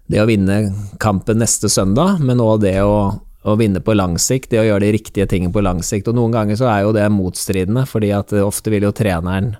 det 0.10 0.22
å 0.22 0.28
vinne 0.30 0.60
kampen 1.02 1.40
neste 1.42 1.70
søndag, 1.70 2.18
men 2.26 2.42
òg 2.42 2.66
det 2.66 2.80
å 2.86 2.98
å 3.46 3.54
vinne 3.60 3.78
på 3.78 3.94
lang 3.94 4.16
sikt, 4.18 4.50
det 4.50 4.58
å 4.58 4.66
gjøre 4.66 4.88
de 4.88 4.96
riktige 4.96 5.28
tingene 5.30 5.54
på 5.54 5.62
lang 5.62 5.84
sikt. 5.86 6.08
Og 6.10 6.18
noen 6.18 6.34
ganger 6.34 6.58
så 6.58 6.66
er 6.66 6.80
jo 6.82 6.96
det 6.96 7.06
motstridende, 7.14 7.84
fordi 7.86 8.10
at 8.18 8.34
ofte 8.42 8.74
vil 8.74 8.88
jo 8.88 8.94
treneren 8.96 9.52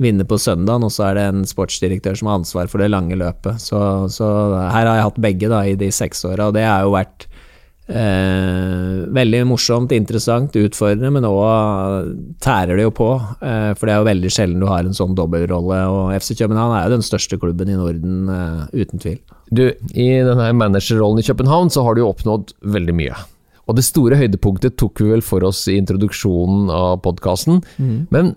vinne 0.00 0.24
på 0.26 0.38
søndagen, 0.40 0.86
og 0.86 0.94
så 0.94 1.10
er 1.10 1.18
det 1.18 1.26
en 1.28 1.42
sportsdirektør 1.48 2.16
som 2.18 2.30
har 2.30 2.40
ansvar 2.40 2.70
for 2.72 2.82
det 2.82 2.90
lange 2.92 3.18
løpet. 3.20 3.60
Så, 3.62 3.80
så 4.12 4.28
her 4.56 4.88
har 4.88 4.96
jeg 4.96 5.08
hatt 5.08 5.20
begge 5.28 5.52
da, 5.52 5.64
i 5.68 5.76
de 5.80 5.90
seks 5.94 6.24
åra, 6.28 6.48
og 6.48 6.56
det 6.56 6.64
har 6.64 6.86
jo 6.86 6.94
vært 6.94 7.26
eh, 7.90 9.02
veldig 9.12 9.42
morsomt, 9.50 9.92
interessant, 9.96 10.56
utfordrende, 10.56 11.12
men 11.14 11.28
òg 11.28 12.14
tærer 12.42 12.78
det 12.78 12.86
jo 12.86 12.94
på. 12.96 13.10
Eh, 13.44 13.72
for 13.76 13.86
det 13.86 13.94
er 13.94 14.00
jo 14.00 14.08
veldig 14.10 14.32
sjelden 14.34 14.64
du 14.64 14.68
har 14.70 14.86
en 14.86 14.96
sånn 14.96 15.16
dobbeltrolle, 15.18 15.82
og 15.92 16.14
FC 16.16 16.38
København 16.40 16.76
er 16.78 16.86
jo 16.86 16.96
den 16.96 17.06
største 17.06 17.40
klubben 17.40 17.72
i 17.72 17.78
Norden, 17.78 18.22
eh, 18.34 18.84
uten 18.84 19.02
tvil. 19.02 19.20
Du, 19.50 19.66
i 19.92 20.10
denne 20.26 20.52
managerrollen 20.56 21.22
i 21.22 21.26
København 21.26 21.72
så 21.74 21.84
har 21.86 21.96
du 21.96 22.04
jo 22.04 22.12
oppnådd 22.12 22.54
veldig 22.76 22.96
mye. 22.96 23.24
Og 23.70 23.76
det 23.78 23.86
store 23.86 24.18
høydepunktet 24.18 24.78
tok 24.80 25.02
vi 25.02 25.12
vel 25.12 25.22
for 25.22 25.44
oss 25.46 25.66
i 25.70 25.76
introduksjonen 25.78 26.70
av 26.74 27.02
podkasten. 27.04 27.60
Mm. 27.78 27.98
Men 28.10 28.32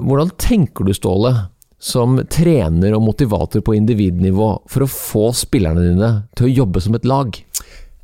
hvordan 0.00 0.30
tenker 0.40 0.86
du, 0.86 0.94
Ståle, 0.96 1.34
som 1.78 2.16
trener 2.32 2.94
og 2.96 3.04
motivator 3.04 3.62
på 3.64 3.76
individnivå 3.76 4.50
for 4.70 4.86
å 4.86 4.90
få 4.90 5.24
spillerne 5.36 5.84
dine 5.84 6.12
til 6.38 6.48
å 6.48 6.54
jobbe 6.62 6.82
som 6.82 6.96
et 6.96 7.08
lag? 7.08 7.36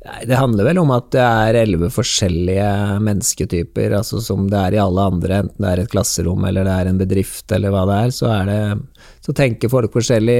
Det 0.01 0.37
handler 0.37 0.65
vel 0.65 0.79
om 0.81 0.91
at 0.95 1.11
det 1.13 1.21
er 1.21 1.59
elleve 1.59 1.91
forskjellige 1.93 2.69
mennesketyper, 3.05 3.93
altså 3.99 4.21
som 4.23 4.47
det 4.49 4.57
er 4.57 4.77
i 4.77 4.81
alle 4.81 5.03
andre, 5.11 5.43
enten 5.43 5.61
det 5.61 5.71
er 5.71 5.81
et 5.83 5.91
klasserom 5.91 6.45
eller 6.49 6.65
det 6.65 6.77
er 6.77 6.89
en 6.89 7.01
bedrift 7.01 7.53
eller 7.53 7.73
hva 7.73 7.83
det 7.89 7.97
er, 8.07 8.15
så, 8.15 8.31
er 8.33 8.49
det, 8.49 9.03
så 9.21 9.35
tenker 9.37 9.69
folk 9.69 9.93
forskjellig. 9.93 10.39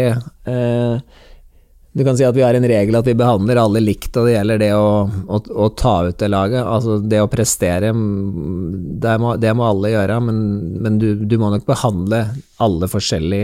Eh, 0.49 1.19
du 1.93 2.05
kan 2.07 2.15
si 2.15 2.23
at 2.23 2.35
vi 2.35 2.43
har 2.45 2.55
en 2.55 2.67
regel 2.67 2.95
at 2.95 3.07
vi 3.07 3.17
behandler 3.19 3.59
alle 3.59 3.81
likt, 3.83 4.15
og 4.15 4.29
det 4.29 4.37
gjelder 4.37 4.61
det 4.61 4.71
å, 4.77 5.09
å, 5.27 5.39
å 5.43 5.67
ta 5.75 5.95
ut 6.07 6.17
det 6.21 6.29
laget. 6.31 6.63
Altså 6.63 6.99
det 7.03 7.19
å 7.19 7.29
prestere, 7.31 7.91
det 7.91 9.15
må, 9.19 9.33
det 9.41 9.51
må 9.57 9.65
alle 9.67 9.91
gjøre, 9.91 10.19
men, 10.23 10.37
men 10.79 10.99
du, 11.01 11.09
du, 11.19 11.35
må 11.41 11.51
nok 11.51 11.65
behandle 11.67 12.23
alle 12.63 12.87
forskjellig 12.91 13.43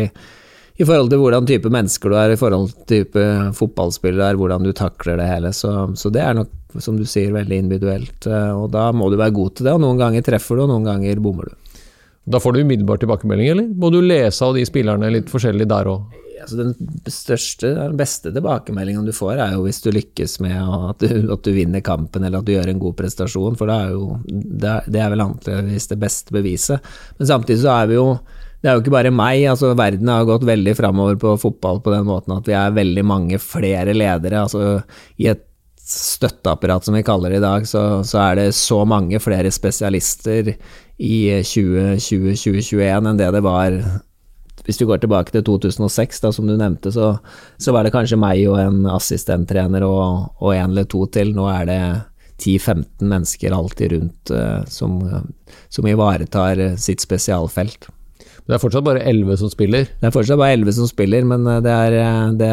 i 0.77 0.85
forhold 0.85 1.11
til 1.11 1.19
hvordan 1.19 1.49
type 1.49 1.71
mennesker 1.73 2.13
du 2.13 2.15
er, 2.21 2.31
i 2.31 2.39
forhold 2.39 2.71
til 2.85 3.03
type 3.03 3.25
fotballspiller 3.57 4.21
du 4.21 4.25
er, 4.29 4.39
hvordan 4.39 4.63
du 4.63 4.71
takler 4.77 5.19
det 5.19 5.27
hele. 5.27 5.51
Så, 5.51 5.73
så, 5.99 6.11
det 6.13 6.21
er 6.23 6.37
nok, 6.37 6.53
som 6.79 6.95
du 6.95 7.03
sier, 7.03 7.33
veldig 7.35 7.57
individuelt. 7.65 8.29
Og 8.29 8.69
da 8.71 8.85
må 8.95 9.09
du 9.11 9.17
være 9.17 9.35
god 9.35 9.57
til 9.57 9.67
det, 9.67 9.73
og 9.75 9.83
noen 9.83 9.99
ganger 9.99 10.23
treffer 10.23 10.55
du, 10.55 10.63
og 10.67 10.71
noen 10.71 10.87
ganger 10.87 11.19
bommer 11.25 11.49
du. 11.49 11.81
Da 12.27 12.39
får 12.43 12.53
du 12.53 12.61
umiddelbart 12.61 13.03
tilbakemelding, 13.03 13.51
eller? 13.55 13.67
Må 13.75 13.91
du 13.91 13.99
lese 14.05 14.45
av 14.45 14.55
de 14.55 14.63
spillerne 14.69 15.11
litt 15.17 15.33
forskjellig 15.33 15.67
der 15.67 15.91
òg? 15.91 16.23
Altså 16.43 16.57
den 16.59 16.73
største, 17.11 17.71
den 17.75 17.97
beste 17.99 18.31
tilbakemeldingen 18.35 19.07
du 19.07 19.13
får, 19.15 19.37
er 19.41 19.55
jo 19.55 19.63
hvis 19.65 19.81
du 19.83 19.91
lykkes 19.95 20.37
med 20.43 20.57
at 20.57 21.03
du, 21.03 21.31
at 21.33 21.45
du 21.45 21.51
vinner 21.55 21.83
kampen, 21.85 22.25
eller 22.25 22.41
at 22.41 22.47
du 22.47 22.53
gjør 22.53 22.71
en 22.71 22.81
god 22.81 22.97
prestasjon, 22.99 23.57
for 23.59 23.69
det 23.69 23.77
er 23.77 23.95
jo 23.95 24.17
det 24.27 25.01
er, 25.01 25.11
vel 25.13 25.25
antakeligvis 25.25 25.89
det 25.93 25.99
beste 26.01 26.35
beviset. 26.35 26.91
Men 27.17 27.31
samtidig 27.31 27.63
så 27.63 27.73
er 27.79 27.91
vi 27.91 27.99
jo 27.99 28.09
det 28.57 28.71
er 28.71 28.77
jo 28.77 28.81
ikke 28.81 28.95
bare 28.95 29.13
meg, 29.13 29.43
altså 29.51 29.75
verden 29.77 30.09
har 30.09 30.25
gått 30.25 30.47
veldig 30.47 30.73
framover 30.79 31.19
på 31.21 31.35
fotball 31.37 31.77
på 31.85 31.91
den 31.93 32.07
måten 32.07 32.33
at 32.33 32.47
vi 32.49 32.55
er 32.57 32.73
veldig 32.73 33.03
mange 33.05 33.37
flere 33.41 33.93
ledere. 33.93 34.41
altså 34.41 34.79
I 35.21 35.29
et 35.29 35.43
støtteapparat 35.87 36.83
som 36.83 36.97
vi 36.97 37.05
kaller 37.05 37.31
det 37.31 37.39
i 37.39 37.45
dag, 37.45 37.67
så, 37.69 38.01
så 38.03 38.19
er 38.25 38.39
det 38.41 38.47
så 38.57 38.81
mange 38.89 39.21
flere 39.23 39.51
spesialister 39.53 40.51
i 40.97 41.19
2020-2021 41.45 43.11
enn 43.11 43.21
det 43.21 43.29
det 43.37 43.43
var 43.45 43.77
hvis 44.67 44.79
du 44.81 44.85
går 44.89 44.99
tilbake 45.03 45.31
til 45.31 45.45
2006, 45.47 46.21
da, 46.25 46.31
som 46.35 46.47
du 46.49 46.57
nevnte, 46.59 46.91
så, 46.91 47.13
så 47.57 47.73
var 47.75 47.87
det 47.87 47.93
kanskje 47.95 48.19
meg 48.19 48.43
og 48.51 48.59
en 48.61 48.83
assistenttrener 48.91 49.85
og, 49.87 50.33
og 50.43 50.53
en 50.53 50.73
eller 50.73 50.87
to 50.91 51.05
til. 51.15 51.31
Nå 51.35 51.47
er 51.53 51.69
det 51.69 51.81
10-15 52.43 53.07
mennesker 53.07 53.55
alltid 53.55 53.95
rundt 53.95 54.33
uh, 54.35 54.61
som, 54.69 54.99
som 55.71 55.87
ivaretar 55.87 56.61
sitt 56.77 57.01
spesialfelt. 57.01 57.89
Det 58.47 58.55
er 58.55 58.61
fortsatt 58.63 58.85
bare 58.87 59.01
elleve 59.03 59.35
som 59.39 59.49
spiller? 59.51 59.89
Det 59.99 60.07
er 60.07 60.13
fortsatt 60.15 60.39
bare 60.39 60.55
elleve 60.55 60.71
som 60.75 60.87
spiller, 60.87 61.25
men 61.27 61.43
eh, 61.51 61.59
det 61.65 61.73
er, 61.73 61.95
eh, 61.99 62.29
det, 62.39 62.51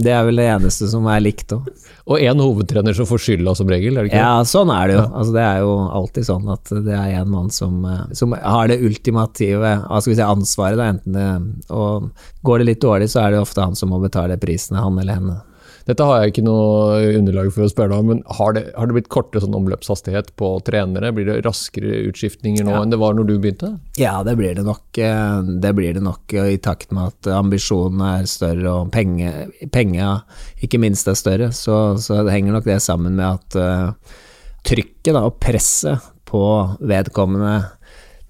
det 0.00 0.14
er, 0.14 0.22
vel 0.24 0.40
det 0.40 0.46
eneste 0.54 0.88
som 0.88 1.04
er 1.12 1.20
likt 1.20 1.52
òg. 1.52 1.68
Og 2.08 2.20
én 2.24 2.40
hovedtrener 2.40 2.96
som 2.96 3.08
får 3.08 3.20
skylda 3.26 3.54
som 3.58 3.68
regel, 3.68 3.98
er 3.98 4.06
det 4.06 4.12
ikke 4.12 4.22
Ja, 4.22 4.38
sånn 4.48 4.72
er 4.72 4.88
det 4.88 4.96
jo. 4.96 5.04
Altså, 5.04 5.36
det 5.36 5.44
er 5.44 5.60
jo 5.64 5.74
alltid 6.00 6.28
sånn 6.30 6.50
at 6.56 6.72
det 6.88 6.96
er 6.96 7.18
en 7.20 7.32
mann 7.32 7.52
som, 7.52 7.76
eh, 7.90 8.02
som 8.16 8.32
har 8.40 8.72
det 8.72 8.80
ultimative 8.88 9.74
si, 10.04 10.16
ansvaret, 10.24 10.80
da, 10.80 10.90
enten 10.94 11.18
det 11.18 11.72
Og 11.76 12.08
går 12.44 12.62
det 12.62 12.70
litt 12.70 12.84
dårlig, 12.84 13.10
så 13.12 13.26
er 13.26 13.34
det 13.34 13.44
ofte 13.44 13.64
han 13.64 13.76
som 13.76 13.92
må 13.92 14.00
betale 14.00 14.40
prisene, 14.40 14.80
han 14.80 14.96
eller 15.00 15.20
henne. 15.20 15.42
Dette 15.84 16.04
har 16.08 16.22
jeg 16.22 16.32
ikke 16.32 16.44
noe 16.46 17.00
underlag 17.18 17.50
for 17.52 17.66
å 17.66 17.68
spørre 17.68 17.92
deg 17.92 18.00
om, 18.00 18.10
men 18.12 18.22
har 18.38 18.54
det, 18.56 18.62
har 18.72 18.88
det 18.88 18.96
blitt 18.96 19.10
kortere 19.12 19.42
sånn 19.44 19.56
omløpshastighet 19.58 20.30
på 20.40 20.48
trenere? 20.64 21.12
Blir 21.12 21.28
det 21.28 21.42
raskere 21.44 21.98
utskiftninger 22.08 22.64
nå 22.64 22.72
ja. 22.72 22.80
enn 22.80 22.94
det 22.94 23.00
var 23.02 23.18
når 23.18 23.28
du 23.28 23.34
begynte? 23.36 23.74
Ja, 24.00 24.16
det 24.24 24.36
blir 24.40 24.56
det 24.56 24.64
nok. 24.64 24.86
Eh, 24.96 25.52
det 25.60 25.74
blir 25.76 25.98
det 25.98 26.04
nok 26.06 26.36
i 26.40 26.56
takt 26.64 26.94
med 26.96 27.12
at 27.12 27.30
ambisjonene 27.36 28.14
er 28.22 28.30
større 28.32 28.72
og 28.80 28.94
penga, 28.94 30.16
ikke 30.64 30.80
minst 30.80 31.10
er 31.12 31.20
større. 31.20 31.52
Så, 31.52 31.98
så 32.00 32.22
det 32.24 32.32
henger 32.32 32.56
nok 32.56 32.68
det 32.70 32.80
sammen 32.84 33.20
med 33.20 33.28
at 33.28 33.60
uh, 33.60 34.18
trykket 34.64 35.12
da, 35.12 35.26
og 35.28 35.36
presset 35.42 36.12
på 36.24 36.44
vedkommende 36.80 37.58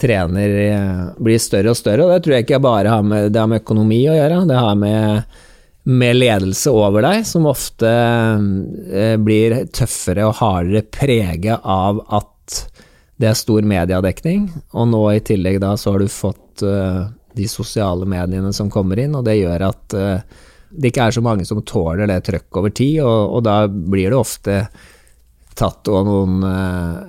trener 0.01 0.59
eh, 0.67 1.03
blir 1.23 1.39
større 1.39 1.73
og 1.73 1.79
større, 1.79 2.05
og 2.05 2.13
det 2.13 2.25
tror 2.25 2.35
jeg 2.37 2.47
ikke 2.49 2.63
bare 2.65 2.91
har 2.93 3.05
med, 3.07 3.31
det 3.33 3.41
har 3.41 3.51
med 3.51 3.63
økonomi 3.63 4.03
å 4.11 4.17
gjøre. 4.17 4.43
Det 4.51 4.59
har 4.59 4.79
med 4.79 5.37
med 5.85 6.17
ledelse 6.17 6.73
over 6.73 7.05
deg, 7.05 7.27
som 7.29 7.49
ofte 7.49 7.89
eh, 7.89 9.17
blir 9.21 9.57
tøffere 9.75 10.25
og 10.29 10.39
hardere 10.41 10.85
preget 10.89 11.61
av 11.61 12.01
at 12.09 12.63
det 13.21 13.29
er 13.31 13.37
stor 13.39 13.67
mediedekning, 13.69 14.49
og 14.75 14.89
nå 14.91 15.03
i 15.13 15.21
tillegg 15.25 15.61
da 15.63 15.75
så 15.79 15.95
har 15.95 16.03
du 16.03 16.11
fått 16.11 16.65
uh, 16.67 17.05
de 17.39 17.45
sosiale 17.49 18.09
mediene 18.11 18.51
som 18.53 18.73
kommer 18.73 18.99
inn, 18.99 19.15
og 19.15 19.23
det 19.29 19.37
gjør 19.39 19.65
at 19.69 19.95
uh, 19.95 20.41
det 20.75 20.91
ikke 20.91 21.07
er 21.07 21.15
så 21.15 21.23
mange 21.23 21.47
som 21.47 21.63
tåler 21.63 22.11
det 22.11 22.19
trøkket 22.27 22.59
over 22.59 22.75
tid, 22.75 22.99
og, 23.05 23.37
og 23.37 23.45
da 23.47 23.55
blir 23.71 24.11
det 24.11 24.19
ofte 24.19 24.57
tatt 25.55 25.87
noen, 25.87 26.43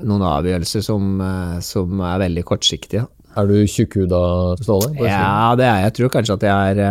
noen 0.06 0.24
avgjørelser 0.30 0.84
som, 0.86 1.18
som, 1.66 2.04
er 2.06 2.22
veldig 2.22 2.44
kortsiktige. 2.46 3.08
Er 3.34 3.50
du 3.50 3.56
tjukkhuda, 3.66 4.22
Ståle? 4.62 4.94
Ja, 5.02 5.56
det 5.58 5.66
er 5.66 5.80
jeg. 5.80 5.88
Jeg 5.88 5.96
tror 5.98 6.12
kanskje 6.14 6.38
at 6.38 6.46
jeg 6.46 6.76
er 6.76 6.84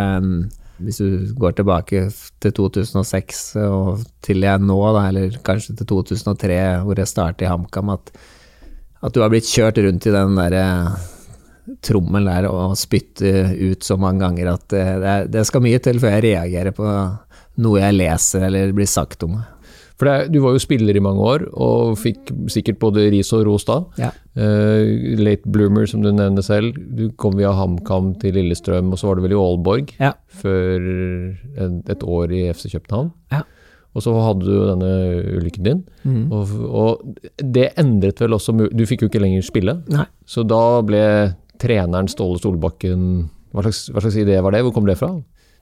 hvis 0.82 0.98
du 0.98 1.34
går 1.38 1.54
tilbake 1.58 2.08
til 2.42 2.54
2006 2.56 3.42
og 3.62 4.04
til 4.24 4.42
jeg 4.42 4.62
nå, 4.62 4.78
da, 4.96 5.06
eller 5.10 5.36
kanskje 5.46 5.76
til 5.78 5.88
2003, 5.92 6.58
hvor 6.86 6.98
jeg 6.98 7.10
startet 7.10 7.46
i 7.46 7.50
HamKam, 7.50 7.92
at, 7.94 8.10
at, 9.00 9.12
du 9.14 9.22
har 9.22 9.30
blitt 9.32 9.48
kjørt 9.48 9.78
rundt 9.84 10.08
i 10.08 10.14
den 10.14 10.38
derre 10.40 10.64
trommelen 11.84 12.28
der 12.28 12.50
og 12.50 12.74
spytte 12.76 13.30
ut 13.56 13.86
så 13.86 13.96
mange 13.96 14.20
ganger 14.20 14.50
at 14.52 14.66
det, 14.68 15.12
det, 15.32 15.46
skal 15.48 15.62
mye 15.64 15.80
til 15.80 16.00
før 16.02 16.18
jeg 16.18 16.26
reagerer 16.26 16.74
på 16.76 16.88
noe 17.64 17.80
jeg 17.80 17.96
leser 17.96 18.44
eller 18.50 18.74
blir 18.76 18.90
sagt 18.90 19.24
om 19.24 19.38
meg. 19.38 19.53
For 20.00 20.08
det, 20.08 20.32
du 20.34 20.40
var 20.42 20.56
jo 20.56 20.62
spiller 20.62 20.96
i 20.96 21.02
mange 21.02 21.22
år, 21.22 21.46
og 21.54 21.94
fikk 22.00 22.32
sikkert 22.50 22.80
både 22.82 23.06
ris 23.14 23.30
og 23.36 23.44
ros 23.46 23.66
da. 23.68 23.78
Ja. 24.00 24.10
Uh, 24.34 25.14
late 25.20 25.50
bloomer, 25.50 25.86
som 25.90 26.02
du 26.02 26.10
nevner 26.10 26.42
selv. 26.42 26.74
Du 26.98 27.06
kom 27.20 27.36
via 27.38 27.52
HamKam 27.54 28.14
til 28.22 28.34
Lillestrøm, 28.34 28.90
og 28.90 28.98
så 28.98 29.10
var 29.10 29.18
du 29.18 29.26
vel 29.26 29.36
i 29.36 29.38
Aalborg 29.38 29.94
ja. 30.00 30.14
før 30.42 30.88
et, 30.88 31.76
et, 31.94 32.02
år 32.02 32.34
i 32.34 32.48
FC 32.50 32.72
København. 32.72 33.12
Ja. 33.34 33.44
Og 33.94 34.02
så 34.02 34.10
hadde 34.18 34.42
du 34.42 34.54
denne 34.66 34.90
ulykken 35.38 35.68
din, 35.68 35.84
mm. 36.02 36.24
og, 36.34 36.54
og, 36.66 37.20
det 37.38 37.68
endret 37.78 38.18
vel 38.18 38.34
også 38.34 38.56
Du 38.74 38.82
fikk 38.90 39.04
jo 39.04 39.10
ikke 39.10 39.22
lenger 39.22 39.46
spille, 39.46 39.76
Nei. 39.86 40.08
så 40.26 40.42
da 40.42 40.82
ble 40.82 41.04
treneren 41.62 42.10
Ståle 42.10 42.40
Solbakken 42.42 43.28
hva 43.54 43.62
slags, 43.62 43.84
hva 43.94 44.02
slags 44.02 44.18
idé 44.18 44.40
var 44.42 44.50
det? 44.50 44.64
Hvor 44.66 44.74
kom 44.74 44.88
det 44.88 44.98
fra? 44.98 45.12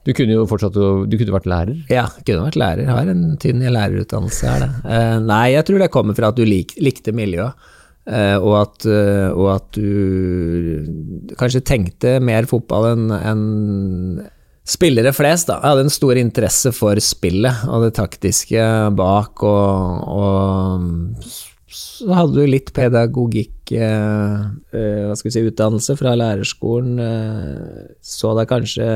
Du 0.03 0.11
kunne 0.11 0.35
jo 0.35 0.47
fortsatt 0.49 0.75
du 0.75 1.15
kunne 1.15 1.35
vært 1.37 1.47
lærer? 1.47 1.77
Ja, 1.91 2.09
kunne 2.27 2.49
vært 2.49 2.59
lærer. 2.59 2.89
Har 2.91 3.11
en 3.11 3.37
tynn 3.39 3.63
lærerutdannelse, 3.63 4.49
er 4.51 4.65
det. 4.65 4.71
Uh, 4.83 5.19
nei, 5.23 5.45
jeg 5.55 5.67
tror 5.69 5.79
det 5.79 5.93
kommer 5.93 6.17
fra 6.17 6.33
at 6.33 6.39
du 6.39 6.43
lik, 6.47 6.75
likte 6.83 7.15
miljøet. 7.15 7.71
Uh, 8.03 8.35
og, 8.41 8.53
at, 8.59 8.83
uh, 8.83 9.29
og, 9.31 9.47
at, 9.53 9.79
du 9.79 11.31
kanskje 11.39 11.63
tenkte 11.63 12.17
mer 12.19 12.43
fotball 12.51 12.89
enn 12.89 13.13
en 13.15 13.45
spillere 14.67 15.15
flest. 15.15 15.47
Da. 15.47 15.61
Jeg 15.61 15.71
hadde 15.71 15.87
en 15.87 15.95
stor 15.95 16.19
interesse 16.19 16.75
for 16.75 16.99
spillet 17.03 17.63
og 17.71 17.87
det 17.87 17.95
taktiske 17.95 18.67
bak, 18.99 19.43
og, 19.47 20.03
og 20.03 21.73
så 21.73 22.11
hadde 22.11 22.35
du 22.35 22.51
litt 22.51 22.75
pedagogikk, 22.75 23.71
hva 23.71 25.15
skal 25.17 25.29
vi 25.29 25.33
si, 25.33 25.47
utdannelse 25.47 25.95
fra 25.97 26.13
lærerskolen. 26.19 26.99
så 28.03 28.35
deg 28.37 28.51
kanskje 28.51 28.87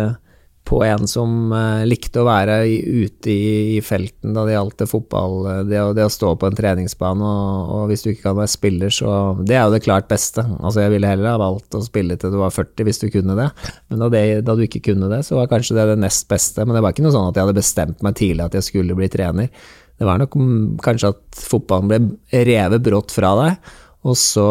på 0.68 0.82
en 0.84 1.08
som 1.08 1.54
uh, 1.54 1.86
likte 1.88 2.20
å 2.20 2.28
være 2.28 2.58
ute 2.68 3.32
i, 3.32 3.80
felten 3.86 4.36
da 4.36 4.44
det 4.48 4.58
gjaldt 4.58 4.84
fotball, 4.92 5.38
eh, 5.48 5.62
det, 5.70 5.80
det, 5.96 6.04
å 6.04 6.12
stå 6.12 6.34
på 6.40 6.50
en 6.50 6.58
treningsbane, 6.58 7.24
og, 7.24 7.72
og, 7.72 7.84
hvis 7.92 8.04
du 8.04 8.10
ikke 8.12 8.26
kan 8.26 8.38
være 8.42 8.52
spiller, 8.52 8.94
så 8.94 9.14
Det 9.48 9.56
er 9.56 9.64
jo 9.64 9.76
det 9.78 9.84
klart 9.86 10.10
beste. 10.12 10.44
Altså, 10.60 10.82
jeg 10.84 10.96
ville 10.98 11.08
heller 11.10 11.32
ha 11.32 11.40
valgt 11.40 11.78
å 11.78 11.84
spille 11.86 12.20
til 12.20 12.36
du 12.36 12.40
var 12.42 12.52
40 12.56 12.88
hvis 12.88 13.02
du 13.04 13.08
kunne 13.14 13.38
det, 13.40 13.48
men 13.88 14.04
da, 14.04 14.12
det, 14.12 14.24
da, 14.48 14.58
du 14.58 14.66
ikke 14.68 14.84
kunne 14.90 15.12
det, 15.14 15.24
så 15.28 15.40
var 15.40 15.50
kanskje 15.52 15.80
det 15.80 15.88
det 15.94 15.98
nest 16.04 16.28
beste. 16.32 16.68
Men 16.68 16.76
det 16.76 16.84
var 16.84 16.96
ikke 16.96 17.08
noe 17.08 17.16
sånn 17.16 17.32
at 17.32 17.40
jeg 17.40 17.48
hadde 17.48 17.62
bestemt 17.62 18.04
meg 18.06 18.20
tidlig 18.20 18.48
at 18.50 18.60
jeg 18.60 18.68
skulle 18.68 19.00
bli 19.00 19.12
trener. 19.14 19.74
Det 19.98 20.06
var 20.06 20.20
nok 20.22 20.36
mm, 20.36 20.62
kanskje 20.84 21.16
at 21.16 21.44
fotballen 21.48 21.92
ble 21.94 22.44
revet 22.52 22.84
brått 22.86 23.16
fra 23.16 23.34
deg, 23.40 23.74
og 24.08 24.20
så 24.20 24.48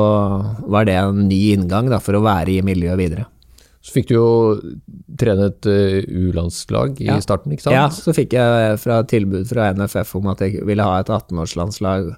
var 0.64 0.88
det 0.88 0.96
en 0.98 1.26
ny 1.28 1.40
inngang 1.54 1.92
da, 1.92 2.00
for 2.02 2.16
å 2.16 2.24
være 2.24 2.56
i 2.56 2.64
miljøet 2.66 3.00
videre. 3.04 3.28
Så 3.86 3.94
fikk 3.94 4.08
du 4.10 4.16
jo 4.16 4.30
trene 5.18 5.46
et 5.52 5.68
uh, 5.70 6.00
U-landslag 6.26 6.98
i 7.04 7.06
ja. 7.06 7.20
starten, 7.22 7.52
ikke 7.54 7.68
sant? 7.68 7.76
Ja, 7.76 7.86
så 7.94 8.14
fikk 8.16 8.34
jeg 8.34 8.80
fra 8.82 8.98
tilbud 9.06 9.46
fra 9.46 9.68
NFF 9.76 10.16
om 10.18 10.26
at 10.32 10.42
jeg 10.42 10.64
ville 10.66 10.82
ha 10.82 10.96
et 10.98 11.12
18-årslandslag. 11.12 12.08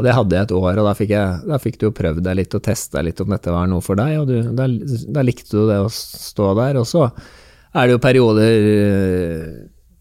Og 0.00 0.06
det 0.06 0.14
hadde 0.16 0.38
jeg 0.38 0.48
et 0.48 0.54
år, 0.56 0.78
og 0.80 0.86
da 0.88 0.94
fikk, 0.96 1.12
jeg, 1.12 1.42
da 1.50 1.58
fikk, 1.60 1.76
du 1.76 1.90
jo 1.90 1.92
prøvd 1.92 2.22
deg 2.24 2.38
litt 2.38 2.56
og 2.56 2.62
testa 2.64 3.02
litt 3.04 3.20
om 3.20 3.34
dette 3.34 3.52
var 3.52 3.68
noe 3.68 3.84
for 3.84 4.00
deg, 4.00 4.14
og 4.22 4.30
du, 4.30 4.38
da, 4.56 4.64
da, 5.12 5.26
likte 5.26 5.52
du 5.58 5.68
det 5.68 5.76
å 5.82 5.92
stå 5.92 6.54
der. 6.56 6.80
Og 6.80 6.88
så 6.88 7.04
er 7.10 7.84
det 7.84 7.98
jo 7.98 8.00
perioder 8.00 8.70
uh, 8.72 9.52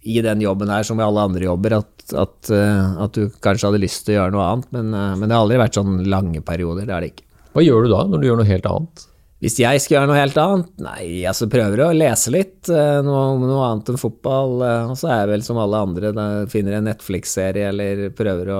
i 0.07 0.23
den 0.23 0.45
jobben 0.45 0.71
her, 0.71 0.87
som 0.87 1.03
i 1.03 1.03
alle 1.03 1.27
andre 1.27 1.49
jobber, 1.49 1.81
at, 1.81 2.15
at, 2.15 2.53
at, 2.55 3.19
du 3.19 3.41
kanskje 3.43 3.67
hadde 3.67 3.83
lyst 3.83 4.05
til 4.07 4.15
å 4.15 4.21
gjøre 4.21 4.37
noe 4.37 4.47
annet, 4.53 4.71
men, 4.77 4.95
men 5.19 5.27
det 5.27 5.35
har 5.35 5.43
aldri 5.43 5.59
vært 5.59 5.81
sånn 5.81 5.99
lange 6.07 6.39
perioder. 6.47 6.87
Det 6.87 6.95
er 6.95 7.03
det 7.03 7.11
ikke. 7.11 7.27
Hva 7.51 7.67
gjør 7.67 7.83
du 7.83 7.91
da, 7.91 8.05
når 8.07 8.21
du 8.21 8.29
gjør 8.29 8.39
noe 8.39 8.53
helt 8.53 8.71
annet? 8.71 9.08
Hvis 9.39 9.55
jeg 9.61 9.79
skal 9.79 9.93
gjøre 9.95 10.07
noe 10.09 10.17
helt 10.19 10.35
annet? 10.41 10.71
Nei, 10.83 11.03
altså 11.29 11.45
prøver 11.47 11.79
å 11.85 11.93
lese 11.95 12.31
litt, 12.33 12.67
eh, 12.67 12.97
noe, 13.07 13.37
noe 13.39 13.61
annet 13.69 13.87
enn 13.93 13.99
fotball. 14.01 14.57
eh, 14.67 14.89
Og 14.91 14.97
så 14.99 15.07
er 15.07 15.21
jeg 15.21 15.29
vel 15.31 15.45
som 15.47 15.61
alle 15.63 15.79
andre, 15.79 16.11
da 16.11 16.25
finner 16.51 16.75
en 16.75 16.89
Netflix-serie 16.89 17.69
eller 17.71 18.09
prøver 18.17 18.51
å, 18.51 18.59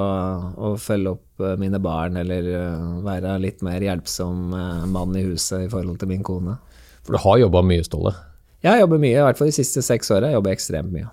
å 0.55 0.69
følge 0.79 1.11
opp 1.17 1.43
eh, 1.43 1.57
mine 1.59 1.81
barn, 1.83 2.15
eller 2.23 2.47
være 3.03 3.35
litt 3.43 3.61
mer 3.67 3.83
hjelpsom 3.83 4.55
mann 4.93 5.19
i 5.19 5.25
huset 5.27 5.65
i 5.65 5.69
forhold 5.71 5.99
til 5.99 6.13
min 6.13 6.23
kone. 6.23 6.55
For 7.03 7.17
du 7.17 7.23
har 7.25 7.41
jobba 7.43 7.61
mye, 7.65 7.83
Ståle. 7.83 8.15
Jeg 8.63 8.79
jobber 8.79 8.99
mye, 9.03 9.17
i 9.19 9.23
hvert 9.27 9.39
fall 9.39 9.51
de 9.51 9.55
siste 9.59 9.83
seks 9.83 10.11
åra. 10.15 10.31
Jeg 10.31 10.39
jobber 10.39 10.55
ekstremt 10.55 10.91
mye. 10.95 11.11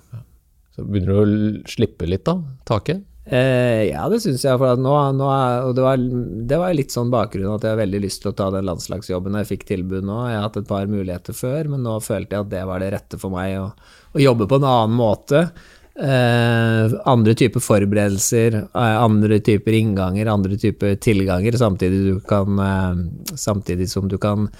Så 0.77 0.87
begynner 0.87 1.11
du 1.11 1.19
å 1.19 1.67
slippe 1.71 2.07
litt, 2.07 2.23
da? 2.27 2.39
Taket? 2.71 3.03
Eh, 3.27 3.89
ja, 3.91 4.05
det 4.11 4.21
syns 4.23 4.45
jeg. 4.47 4.59
For 4.61 4.79
nå, 4.81 4.95
nå 5.19 5.31
er, 5.35 5.71
det 5.75 5.85
var, 5.85 6.03
det 6.51 6.59
var 6.63 6.77
litt 6.79 6.95
sånn 6.95 7.11
bakgrunn 7.13 7.57
at 7.57 7.67
jeg 7.67 7.75
har 7.75 7.81
veldig 7.83 8.03
lyst 8.05 8.23
til 8.23 8.31
å 8.31 8.37
ta 8.39 8.51
den 8.55 8.69
landslagsjobben. 8.69 9.39
Jeg 9.43 9.51
fikk 9.51 9.67
tilbud 9.73 10.07
nå. 10.07 10.21
Jeg 10.31 10.39
har 10.39 10.47
hatt 10.47 10.61
et 10.63 10.69
par 10.69 10.87
muligheter 10.91 11.37
før, 11.37 11.73
men 11.73 11.83
nå 11.87 11.99
følte 12.05 12.37
jeg 12.37 12.47
at 12.47 12.53
det 12.53 12.67
var 12.71 12.83
det 12.83 12.93
rette 12.95 13.21
for 13.23 13.35
meg. 13.35 13.57
Å, 13.59 13.97
å 14.15 14.23
jobbe 14.23 14.49
på 14.51 14.61
en 14.61 14.69
annen 14.71 14.97
måte. 15.01 15.49
Eh, 15.97 16.95
andre 17.09 17.33
typer 17.41 17.63
forberedelser, 17.65 18.59
eh, 18.69 18.97
andre 19.01 19.41
typer 19.41 19.79
innganger, 19.79 20.29
andre 20.29 20.59
typer 20.61 20.99
tilganger, 21.01 21.57
samtidig, 21.57 22.19
kan, 22.29 22.59
eh, 22.61 23.35
samtidig 23.35 23.89
som 23.89 24.09
du 24.09 24.19
kan 24.21 24.51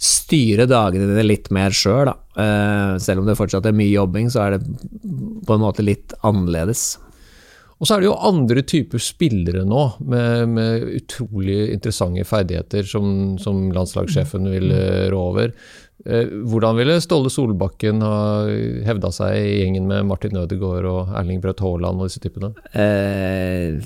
styre 0.00 0.66
dagene 0.68 1.06
dine 1.08 1.24
litt 1.24 1.50
mer 1.52 1.70
sjøl, 1.70 2.08
da. 2.08 2.16
Eh, 2.36 2.98
selv 2.98 3.20
om 3.20 3.26
det 3.28 3.36
fortsatt 3.36 3.66
er 3.68 3.76
mye 3.76 3.92
jobbing, 3.92 4.28
så 4.32 4.46
er 4.46 4.56
det 4.56 4.66
på 5.46 5.54
en 5.54 5.64
måte 5.64 5.84
litt 5.84 6.16
annerledes. 6.24 6.96
Og 7.76 7.84
så 7.84 7.96
er 7.96 8.02
det 8.02 8.08
jo 8.08 8.18
andre 8.24 8.62
typer 8.64 9.02
spillere 9.02 9.64
nå, 9.68 9.82
med, 10.08 10.52
med 10.56 10.86
utrolig 10.96 11.58
interessante 11.74 12.24
ferdigheter 12.24 12.86
som, 12.88 13.36
som 13.42 13.66
landslagssjefen 13.74 14.48
vil 14.48 14.72
eh, 14.72 15.08
rå 15.12 15.20
over. 15.26 15.52
Eh, 16.06 16.32
Hvordan 16.48 16.78
ville 16.78 16.96
Ståle 17.04 17.28
Solbakken 17.32 18.00
ha 18.04 18.16
hevda 18.86 19.10
seg 19.12 19.36
i 19.42 19.58
gjengen 19.60 19.88
med 19.90 20.08
Martin 20.08 20.40
Ødegaard 20.40 20.88
og 20.88 21.14
Erling 21.20 21.42
Braut 21.44 21.60
Haaland 21.60 22.00
og 22.00 22.08
disse 22.08 22.22
typene? 22.24 22.54
Eh, 22.72 23.76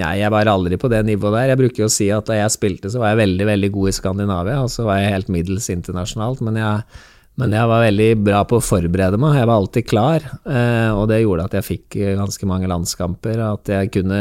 nei, 0.00 0.14
jeg 0.22 0.32
var 0.32 0.48
aldri 0.54 0.80
på 0.80 0.88
det 0.92 1.02
nivået 1.08 1.36
der. 1.36 1.52
Jeg 1.52 1.62
bruker 1.66 1.84
jo 1.84 1.90
å 1.90 1.96
si 2.00 2.08
at 2.16 2.30
da 2.30 2.40
jeg 2.40 2.56
spilte, 2.56 2.92
så 2.92 3.02
var 3.02 3.12
jeg 3.12 3.26
veldig, 3.26 3.50
veldig 3.52 3.74
god 3.76 3.92
i 3.92 3.98
Skandinavia, 3.98 4.62
og 4.64 4.72
så 4.72 4.88
var 4.88 5.02
jeg 5.02 5.18
helt 5.18 5.34
middels 5.36 5.68
internasjonalt. 5.74 6.40
Men 6.48 6.62
jeg, 6.62 7.02
men 7.40 7.54
jeg 7.54 7.66
var 7.66 7.82
veldig 7.82 8.10
bra 8.22 8.40
på 8.46 8.60
å 8.60 8.62
forberede 8.62 9.18
meg, 9.18 9.40
jeg 9.40 9.48
var 9.50 9.58
alltid 9.58 9.86
klar. 9.90 10.26
Eh, 10.46 10.90
og 10.94 11.08
det 11.10 11.24
gjorde 11.24 11.48
at 11.48 11.56
jeg 11.58 11.66
fikk 11.66 11.96
eh, 11.98 12.18
ganske 12.18 12.46
mange 12.46 12.68
landskamper, 12.70 13.40
at 13.42 13.70
jeg 13.72 13.90
kunne, 13.96 14.20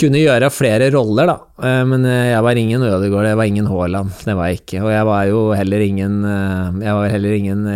kunne 0.00 0.22
gjøre 0.22 0.48
flere 0.54 0.88
roller, 0.94 1.28
da. 1.28 1.66
Eh, 1.68 1.82
men 1.90 2.06
jeg 2.08 2.40
var 2.46 2.60
ingen 2.60 2.86
Ødegaard, 2.88 3.28
jeg 3.28 3.40
var 3.42 3.50
ingen 3.50 3.68
Haaland, 3.68 4.14
det 4.24 4.36
var 4.38 4.48
jeg 4.48 4.62
ikke. 4.62 4.80
Og 4.86 4.94
jeg 4.94 5.10
var 5.10 5.26
jo 5.28 5.42
heller 5.58 5.84
ingen 5.84 6.16
Jeg 6.80 6.94
var 6.96 7.12
heller 7.12 7.36
ingen 7.36 7.68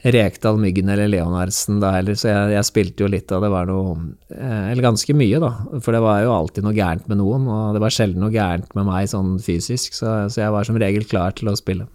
Rekdal, 0.00 0.56
Myggen 0.60 0.88
eller 0.92 1.08
Leonardsen 1.12 1.80
da 1.80 1.94
heller, 1.94 2.16
så 2.16 2.28
jeg, 2.28 2.52
jeg 2.54 2.68
spilte 2.68 3.04
jo 3.04 3.08
litt 3.12 3.32
av 3.36 3.44
det 3.44 3.50
var 3.52 3.68
noe 3.68 3.94
Eller 4.36 4.84
ganske 4.84 5.16
mye, 5.16 5.40
da. 5.40 5.50
For 5.80 5.96
det 5.96 6.02
var 6.04 6.20
jo 6.26 6.34
alltid 6.36 6.68
noe 6.68 6.76
gærent 6.76 7.08
med 7.08 7.20
noen, 7.20 7.48
og 7.48 7.72
det 7.76 7.80
var 7.84 7.96
sjelden 7.96 8.20
noe 8.24 8.36
gærent 8.36 8.76
med 8.76 8.88
meg 8.88 9.08
sånn 9.12 9.38
fysisk, 9.40 9.96
så, 9.96 10.28
så 10.28 10.44
jeg 10.44 10.54
var 10.56 10.68
som 10.68 10.80
regel 10.80 11.08
klar 11.08 11.32
til 11.40 11.48
å 11.52 11.56
spille. 11.56 11.88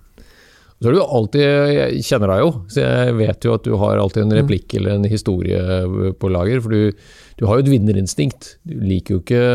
Så 0.84 0.90
er 0.90 0.96
du 0.98 1.02
alltid, 1.02 1.42
Jeg 1.72 2.04
kjenner 2.04 2.32
deg 2.34 2.42
jo, 2.44 2.50
så 2.68 2.82
jeg 2.84 3.14
vet 3.16 3.46
jo 3.48 3.54
at 3.56 3.64
du 3.64 3.76
har 3.80 4.00
alltid 4.02 4.26
en 4.26 4.36
replikk 4.36 4.74
eller 4.76 4.98
en 4.98 5.08
historie 5.08 5.60
på 6.20 6.32
lager. 6.34 6.60
For 6.66 6.76
du, 6.76 7.06
du 7.40 7.46
har 7.48 7.60
jo 7.60 7.64
et 7.64 7.72
vinnerinstinkt. 7.72 8.50
Du 8.68 8.76
liker 8.84 9.16
jo 9.16 9.22
ikke 9.24 9.46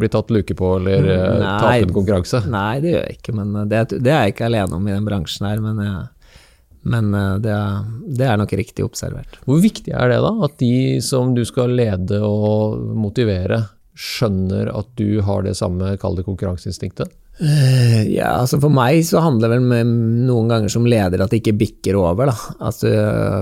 bli 0.00 0.10
tatt 0.12 0.32
luke 0.32 0.56
på 0.56 0.70
eller 0.78 1.04
eh, 1.04 1.26
Nei. 1.42 1.58
tape 1.60 1.84
en 1.84 1.92
konkurranse. 1.98 2.40
Nei, 2.48 2.80
det 2.80 2.94
gjør 2.94 3.04
jeg 3.04 3.18
ikke, 3.18 3.36
men 3.36 3.52
det, 3.68 3.84
det 4.00 4.14
er 4.14 4.24
jeg 4.24 4.34
ikke 4.34 4.48
alene 4.48 4.80
om 4.80 4.88
i 4.88 4.96
den 4.96 5.06
bransjen 5.10 5.50
her. 5.50 5.60
Men, 5.66 5.84
jeg, 5.84 6.40
men 6.96 7.12
eh, 7.20 7.36
det, 7.44 7.58
det 8.16 8.30
er 8.30 8.40
nok 8.40 8.56
riktig 8.62 8.88
observert. 8.88 9.36
Hvor 9.44 9.60
viktig 9.60 9.92
er 9.92 10.14
det 10.14 10.22
da, 10.24 10.32
at 10.48 10.56
de 10.64 10.74
som 11.04 11.36
du 11.36 11.44
skal 11.48 11.76
lede 11.76 12.22
og 12.24 12.80
motivere, 12.96 13.66
skjønner 14.00 14.72
at 14.72 14.88
du 14.96 15.20
har 15.26 15.44
det 15.44 15.58
samme, 15.60 15.92
kall 16.00 16.16
det 16.16 16.24
konkurranseinstinktet? 16.24 17.12
Eh, 17.40 18.02
Ja, 18.10 18.34
altså 18.42 18.58
For 18.60 18.72
meg 18.72 19.00
så 19.08 19.22
handler 19.24 19.48
det 19.54 19.60
vel 19.62 19.92
noen 20.28 20.50
ganger 20.50 20.72
som 20.72 20.84
leder 20.88 21.22
at 21.24 21.32
det 21.32 21.40
ikke 21.40 21.56
bikker 21.60 21.96
over. 21.96 22.28
da. 22.32 22.36
Altså, 22.60 22.90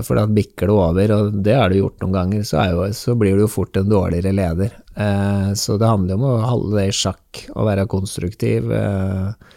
for 0.07 0.15
da 0.19 0.25
bikker 0.27 0.69
det 0.69 0.75
over, 0.75 1.13
og 1.17 1.39
det 1.43 1.55
har 1.57 1.69
du 1.69 1.79
gjort 1.81 1.99
noen 2.03 2.15
ganger, 2.15 2.43
så, 2.47 2.63
jo, 2.71 2.87
så 2.95 3.15
blir 3.19 3.35
du 3.35 3.43
jo 3.43 3.51
fort 3.51 3.75
en 3.79 3.89
dårligere 3.91 4.31
leder. 4.35 4.75
Eh, 4.95 5.53
så 5.59 5.77
det 5.79 5.89
handler 5.89 6.15
jo 6.15 6.19
om 6.21 6.27
å 6.29 6.35
holde 6.47 6.75
det 6.79 6.87
i 6.89 6.95
sjakk 6.95 7.45
og 7.55 7.67
være 7.67 7.87
konstruktiv. 7.91 8.71
Eh, 8.71 9.55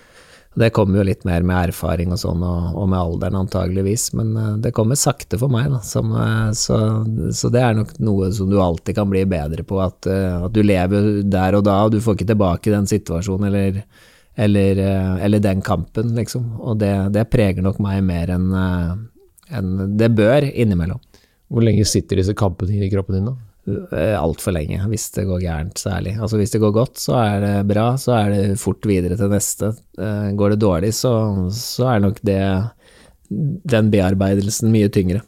det 0.55 0.68
kommer 0.76 1.00
jo 1.00 1.07
litt 1.09 1.22
mer 1.24 1.40
med 1.48 1.70
erfaring 1.70 2.11
og 2.12 2.18
sånn, 2.20 2.42
og, 2.44 2.74
og 2.76 2.88
med 2.90 2.98
alderen 3.00 3.38
antageligvis, 3.40 4.11
men 4.18 4.35
eh, 4.37 4.52
det 4.64 4.74
kommer 4.76 4.98
sakte 5.00 5.38
for 5.40 5.52
meg, 5.52 5.70
da. 5.72 5.81
Som, 5.87 6.11
eh, 6.18 6.50
så, 6.59 6.78
så 7.33 7.52
det 7.52 7.62
er 7.62 7.78
nok 7.78 7.94
noe 8.02 8.33
som 8.35 8.50
du 8.50 8.59
alltid 8.61 8.98
kan 8.98 9.09
bli 9.12 9.22
bedre 9.28 9.62
på, 9.64 9.78
at, 9.81 10.09
at 10.11 10.50
du 10.52 10.64
lever 10.66 11.22
der 11.31 11.61
og 11.61 11.68
da, 11.68 11.85
og 11.87 11.94
du 11.94 12.00
får 12.02 12.18
ikke 12.18 12.33
tilbake 12.35 12.74
den 12.74 12.90
situasjonen 12.90 13.48
eller 13.52 13.85
eller, 14.37 14.79
eh, 14.79 15.25
eller 15.25 15.38
den 15.45 15.61
kampen, 15.62 16.14
liksom. 16.16 16.47
Og 16.61 16.79
det, 16.81 16.92
det 17.12 17.27
preger 17.31 17.62
nok 17.62 17.79
meg 17.85 18.03
mer 18.05 18.33
enn 18.33 18.51
en 19.53 19.73
det 19.99 20.09
bør 20.16 20.47
innimellom. 20.49 21.01
Hvor 21.53 21.64
lenge 21.66 21.85
sitter 21.85 22.16
disse 22.16 22.33
kampene 22.38 22.79
i 22.87 22.88
kroppen 22.92 23.18
din 23.18 23.27
da? 23.29 23.35
Altfor 24.18 24.55
lenge, 24.57 24.81
hvis 24.90 25.05
det 25.14 25.27
går 25.29 25.42
gærent 25.45 25.79
særlig. 25.79 26.16
Altså 26.18 26.38
Hvis 26.40 26.51
det 26.51 26.61
går 26.64 26.73
godt, 26.75 26.97
så 26.99 27.14
er 27.21 27.40
det 27.45 27.53
bra, 27.68 27.92
så 28.01 28.14
er 28.16 28.31
det 28.33 28.57
fort 28.59 28.83
videre 28.88 29.14
til 29.21 29.29
neste. 29.31 29.68
Eh, 30.01 30.31
Går 30.35 30.55
det 30.55 30.62
dårlig, 30.64 30.90
så, 30.99 31.12
så 31.55 31.92
er 31.92 32.01
nok 32.03 32.18
det 32.27 32.40
den 33.31 33.90
bearbeidelsen 33.92 34.73
mye 34.73 34.88
tyngre. 34.92 35.21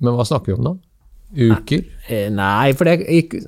Men 0.00 0.16
hva 0.16 0.24
snakker 0.26 0.52
vi 0.52 0.56
om 0.56 0.64
da? 0.70 0.72
Uker? 1.34 1.84
Eh, 2.08 2.30
Nei, 2.32 2.72
for 2.78 2.88
det 2.88 3.02
ikke- 3.10 3.44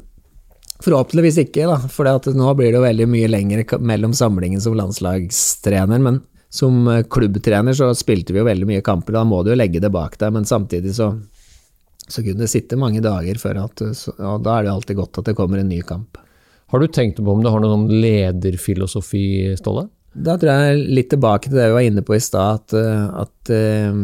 Forhåpentligvis 0.85 1.39
ikke, 1.47 1.69
da. 1.71 1.79
For 1.93 2.09
nå 2.37 2.53
blir 2.59 2.73
det 2.73 2.81
jo 2.81 2.85
veldig 2.85 3.09
mye 3.11 3.31
lenger 3.31 3.79
mellom 3.81 4.13
samlingen 4.17 4.61
som 4.63 4.77
landslagstrener. 4.77 6.03
Men 6.03 6.21
som 6.53 6.85
eh, 6.93 7.05
klubbtrener 7.11 7.77
så 7.77 7.93
spilte 7.97 8.35
vi 8.35 8.43
jo 8.43 8.49
veldig 8.49 8.69
mye 8.69 8.85
kamper, 8.85 9.17
da 9.17 9.25
må 9.29 9.43
du 9.43 9.53
jo 9.53 9.59
legge 9.59 9.83
det 9.83 9.93
bak 9.95 10.19
deg. 10.21 10.35
Men 10.37 10.49
samtidig 10.49 10.95
så, 10.99 11.13
så 12.07 12.23
kunne 12.23 12.45
det 12.45 12.53
sitte 12.53 12.81
mange 12.81 13.03
dager 13.05 13.41
før 13.41 13.65
at 13.67 13.83
Og 13.83 14.45
da 14.45 14.59
er 14.59 14.67
det 14.67 14.73
jo 14.73 14.79
alltid 14.79 15.03
godt 15.03 15.23
at 15.23 15.33
det 15.33 15.37
kommer 15.39 15.63
en 15.63 15.73
ny 15.73 15.83
kamp. 15.87 16.21
Har 16.73 16.83
du 16.83 16.89
tenkt 16.91 17.21
på 17.23 17.31
om 17.31 17.45
du 17.45 17.51
har 17.53 17.63
noen 17.63 17.87
sånn 17.87 18.01
lederfilosofi, 18.03 19.55
Ståle? 19.59 19.87
Da 20.17 20.39
tror 20.41 20.49
jeg 20.49 20.85
litt 20.97 21.11
tilbake 21.13 21.51
til 21.51 21.59
det 21.59 21.67
vi 21.69 21.75
var 21.77 21.85
inne 21.85 22.03
på 22.07 22.15
i 22.17 22.23
stad, 22.25 22.63
at, 22.63 22.75
eh, 22.79 23.05
at 23.21 23.51
eh, 23.53 23.99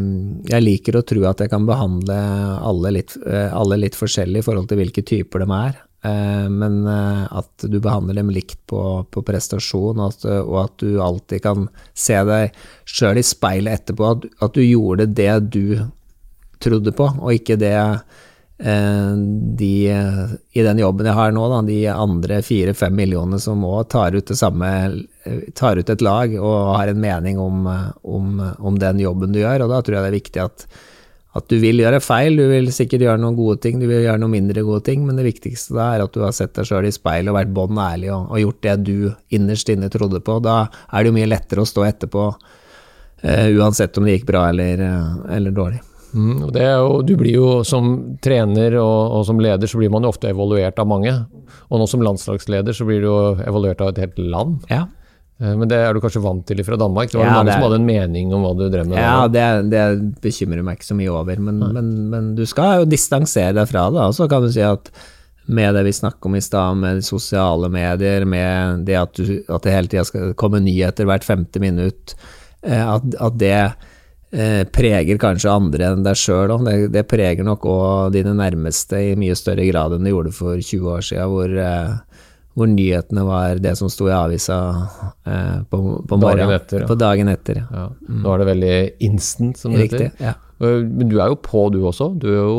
jeg 0.51 0.65
liker 0.65 0.99
å 0.99 1.05
tro 1.09 1.25
at 1.29 1.41
jeg 1.41 1.51
kan 1.53 1.65
behandle 1.69 2.19
alle 2.61 2.93
litt, 2.99 3.17
eh, 3.25 3.49
alle 3.49 3.81
litt 3.81 3.97
forskjellig 3.97 4.43
i 4.43 4.47
forhold 4.47 4.69
til 4.69 4.83
hvilke 4.83 5.05
typer 5.09 5.43
de 5.43 5.49
er. 5.57 5.81
Eh, 6.03 6.49
Men 6.51 6.87
eh, 6.87 7.25
at 7.31 7.67
du 7.69 7.79
behandler 7.81 8.19
dem 8.19 8.31
likt 8.35 8.59
på, 8.67 9.07
på 9.11 9.23
prestasjon, 9.23 10.01
og 10.03 10.11
at, 10.11 10.27
og 10.43 10.57
at 10.65 10.75
du 10.83 10.99
alltid 11.03 11.45
kan 11.45 11.69
se 11.95 12.19
deg 12.27 12.59
sjøl 12.89 13.21
i 13.21 13.27
speilet 13.27 13.81
etterpå, 13.81 14.11
at, 14.11 14.27
at 14.43 14.59
du 14.59 14.65
gjorde 14.65 15.07
det 15.07 15.33
du 15.55 15.65
trodde 16.63 16.95
på, 16.95 17.07
og 17.07 17.33
ikke 17.35 17.59
det 17.59 17.75
eh, 17.79 19.15
de 19.63 19.73
i 20.53 20.67
den 20.67 20.83
jobben 20.83 21.07
jeg 21.07 21.19
har 21.19 21.35
nå, 21.35 21.47
da, 21.51 21.63
de 21.67 21.81
andre 21.91 22.43
fire-fem 22.47 22.95
millionene 22.99 23.39
som 23.43 23.63
òg 23.67 23.89
tar 23.95 24.19
ut 24.19 24.27
det 24.27 24.39
samme 24.39 24.69
tar 25.59 25.79
ut 25.79 25.91
et 25.91 26.03
lag 26.03 26.35
og 26.39 26.77
har 26.77 26.91
en 26.91 27.03
mening 27.03 27.39
om, 27.43 27.67
om, 28.03 28.39
om 28.59 28.79
den 28.79 29.03
jobben 29.03 29.35
du 29.35 29.43
gjør, 29.43 29.67
og 29.67 29.75
da 29.75 29.83
tror 29.83 29.99
jeg 29.99 30.05
det 30.05 30.11
er 30.11 30.19
viktig 30.19 30.43
at, 30.47 30.67
at 31.33 31.47
du 31.49 31.57
vil 31.63 31.81
gjøre 31.81 32.01
feil, 32.05 32.37
du 32.37 32.45
vil 32.51 32.67
sikkert 32.75 33.07
gjøre 33.07 33.21
noen 33.23 33.37
gode 33.39 33.57
ting, 33.65 33.79
du 33.81 33.87
vil 33.89 34.05
gjøre 34.05 34.21
noen 34.21 34.35
mindre 34.35 34.65
gode 34.67 34.83
ting, 34.89 35.07
men 35.07 35.17
det 35.17 35.25
viktigste 35.25 35.77
da 35.79 35.87
er 35.95 36.05
at 36.05 36.13
du 36.13 36.21
har 36.25 36.35
sett 36.37 36.53
deg 36.59 36.69
sjøl 36.69 36.89
i 36.89 36.93
speilet 36.93 37.33
og 37.33 37.39
vært 37.39 37.55
bånn 37.57 37.81
ærlig 37.81 38.11
og, 38.13 38.27
og 38.35 38.43
gjort 38.43 38.67
det 38.67 38.75
du 38.85 38.99
innerst 39.33 39.73
inne 39.73 39.89
trodde 39.93 40.21
på. 40.25 40.37
Da 40.45 40.67
er 40.69 40.99
det 41.01 41.13
jo 41.13 41.17
mye 41.17 41.31
lettere 41.33 41.65
å 41.65 41.69
stå 41.69 41.87
etterpå, 41.89 42.27
eh, 43.25 43.49
uansett 43.57 43.97
om 43.97 44.05
det 44.05 44.19
gikk 44.19 44.29
bra 44.29 44.45
eller, 44.53 44.85
eh, 44.85 45.17
eller 45.39 45.57
dårlig. 45.57 45.81
Mm, 46.13 46.43
og 46.45 46.51
det 46.53 46.67
jo, 46.69 46.97
du 47.09 47.15
blir 47.17 47.39
jo 47.39 47.51
som 47.65 47.95
trener 48.21 48.77
og, 48.83 49.17
og 49.17 49.23
som 49.25 49.39
leder 49.41 49.71
så 49.71 49.81
blir 49.81 49.93
man 49.93 50.05
jo 50.05 50.13
ofte 50.13 50.29
evaluert 50.29 50.83
av 50.83 50.91
mange. 50.91 51.15
Og 51.73 51.81
nå 51.81 51.87
som 51.89 52.05
landslagsleder 52.05 52.77
så 52.77 52.85
blir 52.85 53.01
du 53.01 53.09
jo 53.09 53.21
evaluert 53.41 53.81
av 53.81 53.95
et 53.95 54.03
helt 54.05 54.21
land. 54.21 54.61
Ja, 54.69 54.85
Men 55.43 55.67
det 55.71 55.79
er 55.83 55.95
du 55.97 56.01
kanskje 56.05 56.23
vant 56.23 56.45
til 56.47 56.61
fra 56.63 56.77
Danmark. 56.79 57.11
Det 57.11 57.19
var 57.19 57.27
Ja, 57.27 57.33
mange 57.35 57.49
det 57.49 57.55
er- 57.55 57.59
som 57.59 57.65
hadde 57.67 57.81
en 57.81 57.87
mening 57.89 58.33
om 58.37 58.45
hva 58.47 58.53
du 58.59 58.69
drev 58.71 58.87
med. 58.87 58.99
Ja, 59.01 59.27
det, 59.27 59.47
det 59.73 59.87
bekymrer 60.23 60.63
meg 60.63 60.79
ikke 60.79 60.91
så 60.93 60.95
mye 60.99 61.11
over, 61.11 61.41
men, 61.43 61.59
men, 61.75 61.89
men 62.13 62.29
du 62.39 62.45
skal 62.47 62.83
jo 62.85 62.91
distansere 62.93 63.53
deg 63.57 63.67
fra 63.73 63.89
det. 63.91 64.05
Og 64.07 64.15
så 64.15 64.29
kan 64.31 64.43
du 64.47 64.53
si 64.55 64.63
at 64.63 64.91
med 65.51 65.75
det 65.75 65.83
vi 65.89 65.91
snakket 65.97 66.29
om 66.31 66.37
i 66.39 66.41
stad, 66.47 66.77
med 66.79 67.03
sosiale 67.03 67.67
medier, 67.75 68.23
med 68.25 68.85
det 68.87 68.95
at, 69.01 69.19
du, 69.19 69.41
at 69.51 69.65
det 69.67 69.73
hele 69.75 69.91
tida 69.91 70.05
skal 70.07 70.35
komme 70.39 70.61
nyheter 70.63 71.09
hvert 71.11 71.27
femte 71.27 71.59
minutt, 71.59 72.15
eh, 72.63 72.79
at, 72.95 73.03
at 73.19 73.41
det 73.43 73.57
eh, 74.33 74.63
preger 74.71 75.19
kanskje 75.21 75.51
andre 75.51 75.91
enn 75.91 76.05
deg 76.07 76.15
sjøl 76.23 76.55
òg. 76.55 76.63
Det, 76.69 76.77
det 76.95 77.03
preger 77.11 77.43
nok 77.45 77.67
òg 77.67 78.13
dine 78.15 78.37
nærmeste 78.39 79.03
i 79.11 79.17
mye 79.19 79.35
større 79.35 79.67
grad 79.73 79.97
enn 79.99 80.07
det 80.07 80.15
gjorde 80.15 80.33
for 80.39 80.55
20 80.63 80.95
år 80.95 81.03
siden, 81.11 81.35
hvor, 81.35 81.59
eh, 81.67 81.93
hvor 82.53 82.69
nyhetene 82.69 83.25
var 83.25 83.61
det 83.65 83.75
som 83.79 83.89
sto 83.93 84.11
i 84.11 84.15
avisa 84.15 84.59
eh, 85.25 85.61
på, 85.71 85.83
på 86.09 86.21
Dagen 86.21 86.53
etter, 86.53 86.85
ja. 86.85 86.89
På 86.91 86.97
dagen 87.01 87.31
etter, 87.33 87.63
ja. 87.63 87.67
Ja. 87.73 87.85
Nå 88.23 88.33
er 88.35 88.43
det 88.43 88.49
veldig 88.53 88.79
instant, 89.09 89.61
som 89.61 89.73
det 89.73 89.87
Riktig. 89.87 90.11
heter. 90.11 90.33
Ja. 90.33 90.39
Men 90.63 91.09
du 91.11 91.17
er 91.19 91.33
jo 91.33 91.37
på, 91.43 91.65
du 91.75 91.81
også. 91.89 92.13
Du, 92.23 92.29
jo, 92.31 92.59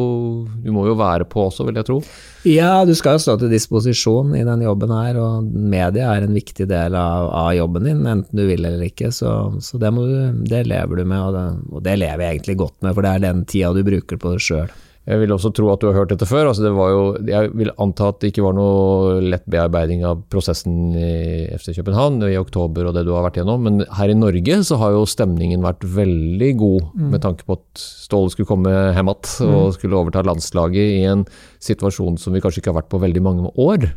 du 0.59 0.71
må 0.75 0.83
jo 0.89 0.95
være 0.99 1.23
på 1.29 1.45
også, 1.45 1.63
vil 1.69 1.77
jeg 1.79 1.87
tro. 1.87 2.01
ja, 2.49 2.81
du 2.83 2.91
skal 2.99 3.15
jo 3.15 3.21
stå 3.23 3.37
til 3.39 3.53
disposisjon 3.53 4.33
i 4.35 4.43
den 4.43 4.65
jobben 4.65 4.91
her, 4.91 5.19
og 5.21 5.45
media 5.47 6.09
er 6.17 6.25
en 6.25 6.35
viktig 6.35 6.67
del 6.67 6.97
av, 6.99 7.29
av 7.31 7.53
jobben 7.55 7.87
din, 7.87 8.01
enten 8.03 8.41
du 8.41 8.43
vil 8.49 8.65
eller 8.65 8.89
ikke, 8.89 9.13
så, 9.15 9.53
så 9.63 9.79
det, 9.79 9.93
du, 9.95 10.41
det 10.51 10.65
lever 10.67 10.99
du 10.99 11.05
med, 11.05 11.21
og 11.21 11.37
det, 11.37 11.45
og 11.71 11.85
det 11.85 11.95
lever 12.01 12.25
jeg 12.25 12.39
egentlig 12.39 12.57
godt 12.65 12.75
med, 12.81 12.91
for 12.97 13.05
det 13.07 13.13
er 13.13 13.23
den 13.29 13.45
tida 13.47 13.71
du 13.77 13.85
bruker 13.87 14.19
på 14.19 14.35
det 14.35 14.43
sjøl. 14.49 14.75
Jeg 15.03 15.19
vil 15.19 15.33
også 15.35 15.49
tro 15.51 15.67
at 15.73 15.81
du 15.81 15.89
har 15.89 15.97
hørt 15.97 16.13
dette 16.13 16.27
før. 16.27 16.47
Altså 16.47 16.63
det 16.63 16.71
var 16.77 16.91
jo, 16.93 17.01
jeg 17.27 17.49
vil 17.59 17.73
anta 17.83 18.07
at 18.13 18.21
det 18.21 18.29
ikke 18.31 18.45
var 18.45 18.55
noe 18.55 19.17
lett 19.19 19.43
bearbeiding 19.51 20.05
av 20.07 20.21
prosessen 20.31 20.93
i 20.95 21.09
FC 21.57 21.73
København 21.75 22.21
i 22.29 22.37
oktober 22.39 22.87
og 22.87 22.95
det 22.95 23.03
du 23.07 23.11
har 23.15 23.25
vært 23.25 23.41
gjennom, 23.41 23.67
men 23.67 23.83
her 23.97 24.13
i 24.13 24.15
Norge 24.15 24.61
så 24.63 24.79
har 24.79 24.95
jo 24.95 25.03
stemningen 25.09 25.65
vært 25.65 25.83
veldig 25.83 26.51
god 26.61 26.93
med 27.11 27.23
tanke 27.25 27.43
på 27.47 27.59
at 27.59 27.83
Ståle 27.83 28.31
skulle 28.31 28.47
komme 28.47 28.71
hjem 28.71 29.11
igjen 29.11 29.51
og 29.51 29.75
skulle 29.75 29.99
overta 29.99 30.23
landslaget 30.23 30.95
i 31.01 31.03
en 31.09 31.27
situasjon 31.63 32.19
som 32.21 32.35
vi 32.35 32.43
kanskje 32.43 32.63
ikke 32.63 32.71
har 32.71 32.79
vært 32.79 32.91
på 32.93 33.01
veldig 33.03 33.23
mange 33.25 33.51
år. 33.59 33.89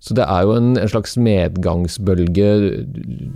Så 0.00 0.14
det 0.16 0.24
er 0.24 0.46
jo 0.48 0.54
en, 0.56 0.70
en 0.80 0.88
slags 0.88 1.16
medgangsbølge 1.20 2.46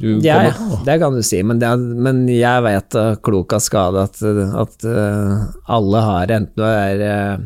du 0.00 0.06
Ja, 0.24 0.38
kommer 0.56 0.78
på. 0.78 0.78
det 0.86 0.94
kan 1.02 1.12
du 1.18 1.20
si, 1.26 1.42
men, 1.44 1.58
det, 1.60 1.68
er- 1.68 1.98
men 2.06 2.22
jeg 2.32 2.62
vet 2.64 2.96
klok 3.26 3.52
av 3.52 3.60
skade 3.60 4.00
at, 4.08 4.16
at 4.64 4.86
uh, 4.88 5.44
alle 5.76 6.00
har, 6.06 6.32
enten 6.38 6.56
du 6.56 6.64
er 6.64 7.04
uh, 7.04 7.44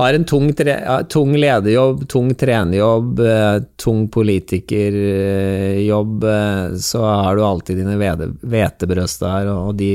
har 0.00 0.16
en 0.16 0.24
tung, 0.26 0.48
tre, 0.56 0.74
tung 1.12 1.34
lederjobb, 1.36 2.06
tung 2.08 2.30
trenerjobb, 2.38 3.18
eh, 3.20 3.56
tung 3.76 4.06
politikerjobb, 4.90 6.24
så 6.80 7.02
har 7.04 7.36
du 7.36 7.42
alltid 7.44 7.76
dine 7.82 7.96
hvete- 8.00 8.30
hvetebrøst 8.40 9.20
der, 9.26 9.50
og 9.52 9.74
de, 9.76 9.90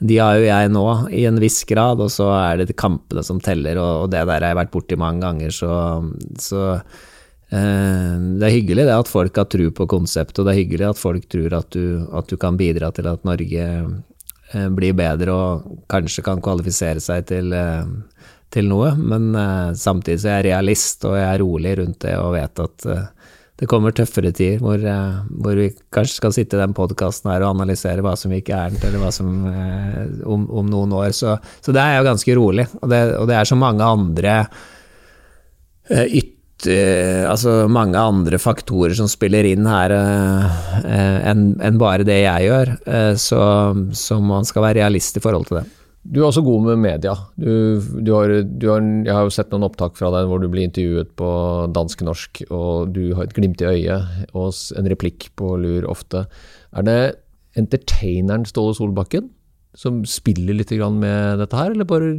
de 0.00 0.16
har 0.22 0.38
jo 0.38 0.46
jeg 0.46 0.70
nå, 0.72 0.84
i 1.12 1.26
en 1.28 1.40
viss 1.42 1.60
grad, 1.68 2.00
og 2.00 2.10
så 2.14 2.30
er 2.38 2.62
det 2.64 2.76
kampene 2.78 3.22
som 3.26 3.40
teller, 3.42 3.76
og, 3.82 4.04
og 4.06 4.10
det 4.14 4.22
der 4.24 4.32
har 4.38 4.48
jeg 4.54 4.60
vært 4.62 4.72
borti 4.78 4.96
mange 5.00 5.20
ganger, 5.26 5.50
så, 5.60 5.72
så 6.40 6.64
det 7.52 8.46
er 8.46 8.54
hyggelig 8.54 8.86
det 8.88 8.94
at 8.96 9.10
folk 9.10 9.36
har 9.36 9.48
tro 9.52 9.66
på 9.76 9.86
konseptet, 9.90 10.38
og 10.40 10.46
det 10.48 10.54
er 10.54 10.60
hyggelig 10.62 10.86
at 10.88 11.00
folk 11.00 11.26
tror 11.28 11.58
at 11.58 11.74
du, 11.76 12.06
at 12.16 12.30
du 12.30 12.38
kan 12.40 12.56
bidra 12.56 12.88
til 12.96 13.10
at 13.10 13.26
Norge 13.28 13.66
eh, 13.68 14.68
blir 14.72 14.96
bedre 14.96 15.34
og 15.36 15.74
kanskje 15.92 16.24
kan 16.24 16.40
kvalifisere 16.40 17.02
seg 17.04 17.26
til, 17.28 17.52
eh, 17.52 17.84
til 18.52 18.70
noe, 18.72 18.94
men 18.96 19.34
eh, 19.36 19.74
samtidig 19.76 20.22
så 20.22 20.32
er 20.32 20.38
jeg 20.38 20.48
realist 20.48 21.04
og 21.04 21.18
jeg 21.18 21.28
er 21.28 21.42
rolig 21.44 21.76
rundt 21.82 22.00
det 22.06 22.16
og 22.16 22.32
vet 22.38 22.64
at 22.64 22.88
eh, 22.88 23.04
det 23.62 23.68
kommer 23.70 23.94
tøffere 23.94 24.32
tider 24.34 24.58
hvor, 24.58 24.80
eh, 24.80 25.22
hvor 25.38 25.54
vi 25.54 25.68
kanskje 25.94 26.18
skal 26.18 26.34
sitte 26.34 26.58
i 26.58 26.62
den 26.64 26.74
podkasten 26.74 27.30
her 27.30 27.44
og 27.44 27.52
analysere 27.52 28.02
hva 28.02 28.16
som 28.18 28.32
gikk 28.34 28.48
gærent, 28.50 28.82
eller 28.82 28.98
hva 28.98 29.12
som 29.14 29.28
eh, 29.46 30.22
om, 30.26 30.48
om 30.50 30.66
noen 30.72 30.94
år. 30.98 31.12
Så, 31.14 31.36
så 31.62 31.74
det 31.74 31.84
er 31.84 32.00
jo 32.00 32.08
ganske 32.08 32.36
rolig, 32.40 32.66
og 32.80 32.90
det, 32.90 33.02
og 33.20 33.28
det 33.30 33.36
er 33.38 33.46
så 33.46 33.58
mange 33.60 33.86
andre 33.86 34.36
eh, 35.92 36.08
yt, 36.08 36.31
eh, 36.70 37.22
altså 37.28 37.66
mange 37.70 37.98
andre 37.98 38.38
faktorer 38.40 38.94
som 38.98 39.08
spiller 39.10 39.46
inn 39.48 39.66
her 39.68 39.94
eh, 39.96 41.28
enn 41.30 41.52
en 41.62 41.78
bare 41.80 42.06
det 42.06 42.20
jeg 42.22 42.48
gjør, 42.48 42.74
eh, 42.86 43.12
så, 43.20 43.40
så 43.96 44.18
man 44.22 44.48
skal 44.48 44.66
være 44.66 44.80
realist 44.82 45.18
i 45.18 45.24
forhold 45.24 45.48
til 45.48 45.60
det. 45.60 45.64
Du 46.02 46.18
er 46.18 46.26
også 46.26 46.42
god 46.42 46.64
med 46.66 46.80
media. 46.82 47.12
Du, 47.38 47.78
du 47.78 48.10
har, 48.16 48.32
du 48.42 48.66
har, 48.72 48.82
jeg 49.06 49.14
har 49.14 49.26
jo 49.28 49.34
sett 49.34 49.52
noen 49.54 49.68
opptak 49.68 49.94
fra 49.98 50.10
deg 50.10 50.26
hvor 50.26 50.42
du 50.42 50.48
blir 50.50 50.66
intervjuet 50.66 51.12
på 51.18 51.28
dansk-norsk, 51.76 52.42
og 52.50 52.90
du 52.96 53.12
har 53.14 53.28
et 53.28 53.36
glimt 53.36 53.62
i 53.62 53.68
øyet 53.70 54.34
og 54.34 54.50
en 54.80 54.90
replikk 54.90 55.30
på 55.38 55.54
lur 55.62 55.86
ofte. 55.90 56.24
Er 56.74 56.88
det 56.88 56.98
entertaineren 57.58 58.48
Ståle 58.48 58.74
Solbakken 58.74 59.30
som 59.78 60.02
spiller 60.08 60.58
litt 60.58 60.74
med 60.74 61.38
dette 61.40 61.56
her, 61.56 61.70
eller 61.72 61.88
bare 61.88 62.12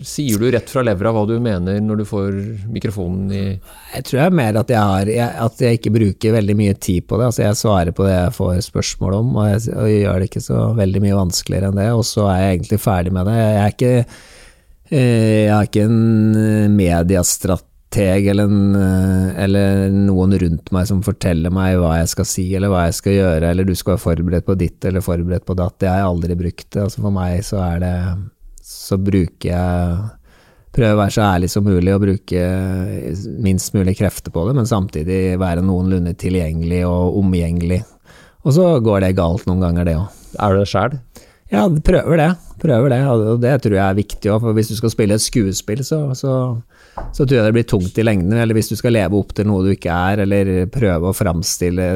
sier 0.00 0.40
du 0.40 0.48
rett 0.50 0.70
fra 0.70 0.82
levra 0.84 1.12
hva 1.12 1.22
du 1.28 1.34
mener 1.42 1.80
når 1.84 2.00
du 2.00 2.04
får 2.08 2.36
mikrofonen 2.72 3.32
i 3.34 3.42
Jeg 3.44 4.04
tror 4.08 4.18
jeg 4.18 4.30
er 4.30 4.36
mer 4.38 4.58
at 4.60 4.70
jeg, 4.72 4.80
har, 4.80 5.10
at 5.46 5.64
jeg 5.64 5.78
ikke 5.78 5.94
bruker 5.94 6.36
veldig 6.36 6.56
mye 6.58 6.76
tid 6.80 7.06
på 7.08 7.18
det. 7.20 7.28
Altså 7.28 7.44
jeg 7.44 7.58
svarer 7.60 7.96
på 7.96 8.06
det 8.08 8.14
jeg 8.14 8.36
får 8.38 8.62
spørsmål 8.68 9.18
om, 9.18 9.34
og 9.36 9.50
jeg, 9.50 9.64
og 9.74 9.90
jeg 9.90 10.04
gjør 10.04 10.22
det 10.22 10.30
ikke 10.30 10.44
så 10.46 10.62
veldig 10.78 11.02
mye 11.04 11.18
vanskeligere 11.18 11.72
enn 11.72 11.82
det, 11.82 11.90
og 11.92 12.06
så 12.08 12.28
er 12.30 12.38
jeg 12.40 12.54
egentlig 12.56 12.80
ferdig 12.82 13.12
med 13.18 13.28
det. 13.28 13.36
Jeg 13.42 13.60
er 13.60 13.76
ikke, 13.76 13.92
eh, 14.88 15.38
jeg 15.42 15.52
er 15.58 15.70
ikke 15.70 15.86
en 15.90 16.02
eh, 16.40 16.68
mediestrateg 16.80 18.28
eller, 18.32 18.52
en, 18.52 18.76
eh, 18.80 19.30
eller 19.44 19.88
noen 19.92 20.36
rundt 20.40 20.72
meg 20.72 20.88
som 20.88 21.02
forteller 21.04 21.52
meg 21.52 21.76
hva 21.82 21.98
jeg 22.00 22.14
skal 22.14 22.30
si 22.32 22.46
eller 22.56 22.72
hva 22.72 22.86
jeg 22.88 23.00
skal 23.02 23.18
gjøre, 23.18 23.50
eller 23.50 23.68
du 23.68 23.74
skal 23.76 23.98
være 23.98 24.06
forberedt 24.06 24.48
på 24.48 24.56
ditt 24.60 24.88
eller 24.88 25.04
forberedt 25.04 25.48
på 25.48 25.58
datt. 25.58 25.82
Det 25.82 25.92
har 25.92 26.00
jeg 26.00 26.14
aldri 26.14 26.44
brukt. 26.46 26.70
Altså 26.76 27.04
for 27.04 27.20
meg 27.20 27.42
så 27.44 27.60
er 27.66 27.84
det 27.84 27.96
Så 28.82 28.98
bruker 28.98 29.52
jeg 29.52 30.10
Prøver 30.72 30.94
å 30.96 31.00
være 31.02 31.12
så 31.12 31.24
ærlig 31.26 31.50
som 31.52 31.66
mulig 31.68 31.92
og 31.92 32.00
bruke 32.00 32.42
minst 33.44 33.74
mulig 33.76 33.92
krefter 33.98 34.32
på 34.32 34.46
det, 34.48 34.54
men 34.56 34.68
samtidig 34.68 35.36
være 35.40 35.64
noenlunde 35.66 36.14
tilgjengelig 36.16 36.78
og 36.88 37.18
omgjengelig. 37.20 37.82
Og 38.42 38.56
så 38.56 38.70
går 38.80 39.04
det 39.04 39.18
galt 39.18 39.44
noen 39.44 39.60
ganger, 39.60 39.84
det 39.84 39.98
òg. 40.00 40.22
Er 40.40 40.54
du 40.54 40.62
det 40.62 40.70
sjæl? 40.70 40.96
Ja, 41.52 41.66
prøver 41.68 42.16
det. 42.16 42.30
Prøver 42.62 42.94
det, 42.94 43.00
og 43.10 43.42
det 43.42 43.52
tror 43.60 43.76
jeg 43.76 43.84
er 43.84 43.98
viktig 43.98 44.32
òg, 44.32 44.40
for 44.46 44.56
hvis 44.56 44.72
du 44.72 44.76
skal 44.78 44.94
spille 44.94 45.18
et 45.18 45.24
skuespill, 45.24 45.82
så, 45.84 46.00
så, 46.16 46.38
så 47.12 47.26
tror 47.26 47.36
jeg 47.36 47.50
det 47.50 47.56
blir 47.58 47.68
tungt 47.68 48.00
i 48.00 48.06
lengden. 48.08 48.32
Eller 48.40 48.56
hvis 48.56 48.72
du 48.72 48.76
skal 48.80 48.96
leve 48.96 49.20
opp 49.20 49.36
til 49.36 49.50
noe 49.50 49.66
du 49.66 49.74
ikke 49.74 49.92
er, 49.92 50.24
eller 50.24 50.54
prøve 50.72 51.12
å 51.12 51.16
framstille 51.16 51.90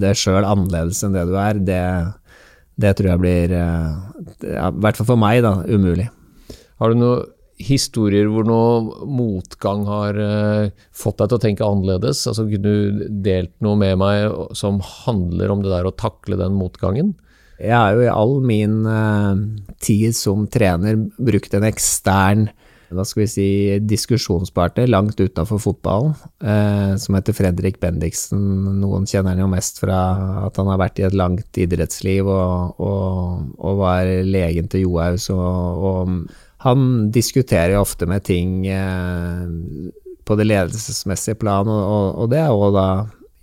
det 0.00 0.14
sjøl 0.16 0.48
annerledes 0.48 1.04
enn 1.04 1.20
det 1.20 1.28
du 1.28 1.36
er, 1.36 1.60
det, 1.68 1.84
det 2.80 2.96
tror 2.96 3.12
jeg 3.12 3.24
blir, 3.26 3.54
eh, 3.60 4.50
i 4.56 4.72
hvert 4.86 5.02
fall 5.02 5.12
for 5.12 5.20
meg, 5.20 5.44
da, 5.44 5.58
umulig. 5.68 6.08
Har 6.82 6.90
du 6.90 6.98
noen 6.98 7.30
historier 7.62 8.26
hvor 8.26 8.46
noe 8.48 9.04
motgang 9.06 9.84
har 9.86 10.16
eh, 10.18 10.72
fått 10.90 11.20
deg 11.20 11.30
til 11.30 11.38
å 11.38 11.42
tenke 11.44 11.66
annerledes? 11.66 12.24
Altså 12.26 12.48
Kunne 12.50 12.72
du 12.72 13.04
delt 13.22 13.52
noe 13.62 13.78
med 13.78 14.00
meg 14.02 14.32
som 14.58 14.80
handler 14.82 15.52
om 15.54 15.62
det 15.62 15.70
der 15.70 15.86
å 15.86 15.94
takle 15.94 16.40
den 16.40 16.56
motgangen? 16.58 17.14
Jeg 17.62 17.76
har 17.76 17.94
jo 17.94 18.02
i 18.02 18.10
all 18.10 18.40
min 18.42 18.80
uh, 18.88 19.38
tid 19.78 20.16
som 20.18 20.48
trener 20.50 20.98
brukt 21.22 21.54
en 21.54 21.68
ekstern 21.68 22.48
hva 22.92 23.04
skal 23.08 23.22
vi 23.22 23.28
si, 23.30 23.48
diskusjonspartner 23.88 24.90
langt 24.90 25.20
utenfor 25.20 25.60
fotballen, 25.62 26.14
eh, 26.44 26.94
som 27.00 27.16
heter 27.16 27.36
Fredrik 27.36 27.80
Bendiksen. 27.80 28.42
Noen 28.82 29.06
kjenner 29.08 29.34
han 29.34 29.44
jo 29.44 29.50
mest 29.52 29.80
fra 29.82 29.98
at 30.46 30.60
han 30.60 30.70
har 30.70 30.80
vært 30.82 31.00
i 31.00 31.06
et 31.08 31.16
langt 31.16 31.60
idrettsliv 31.60 32.28
og, 32.28 32.80
og, 32.82 33.52
og 33.58 33.82
var 33.82 34.12
legen 34.28 34.68
til 34.72 34.86
Johaug. 34.86 35.20
Og, 35.32 35.86
og 35.88 36.51
han 36.62 37.10
diskuterer 37.10 37.74
jo 37.74 37.82
ofte 37.82 38.06
med 38.06 38.22
ting 38.24 38.66
eh, 38.70 39.46
på 40.24 40.38
det 40.38 40.46
ledelsesmessige 40.46 41.40
plan, 41.40 41.66
og, 41.68 42.14
og, 42.14 42.30
det 42.30 42.38
er 42.38 42.52
jo 42.52 42.70
da 42.74 42.86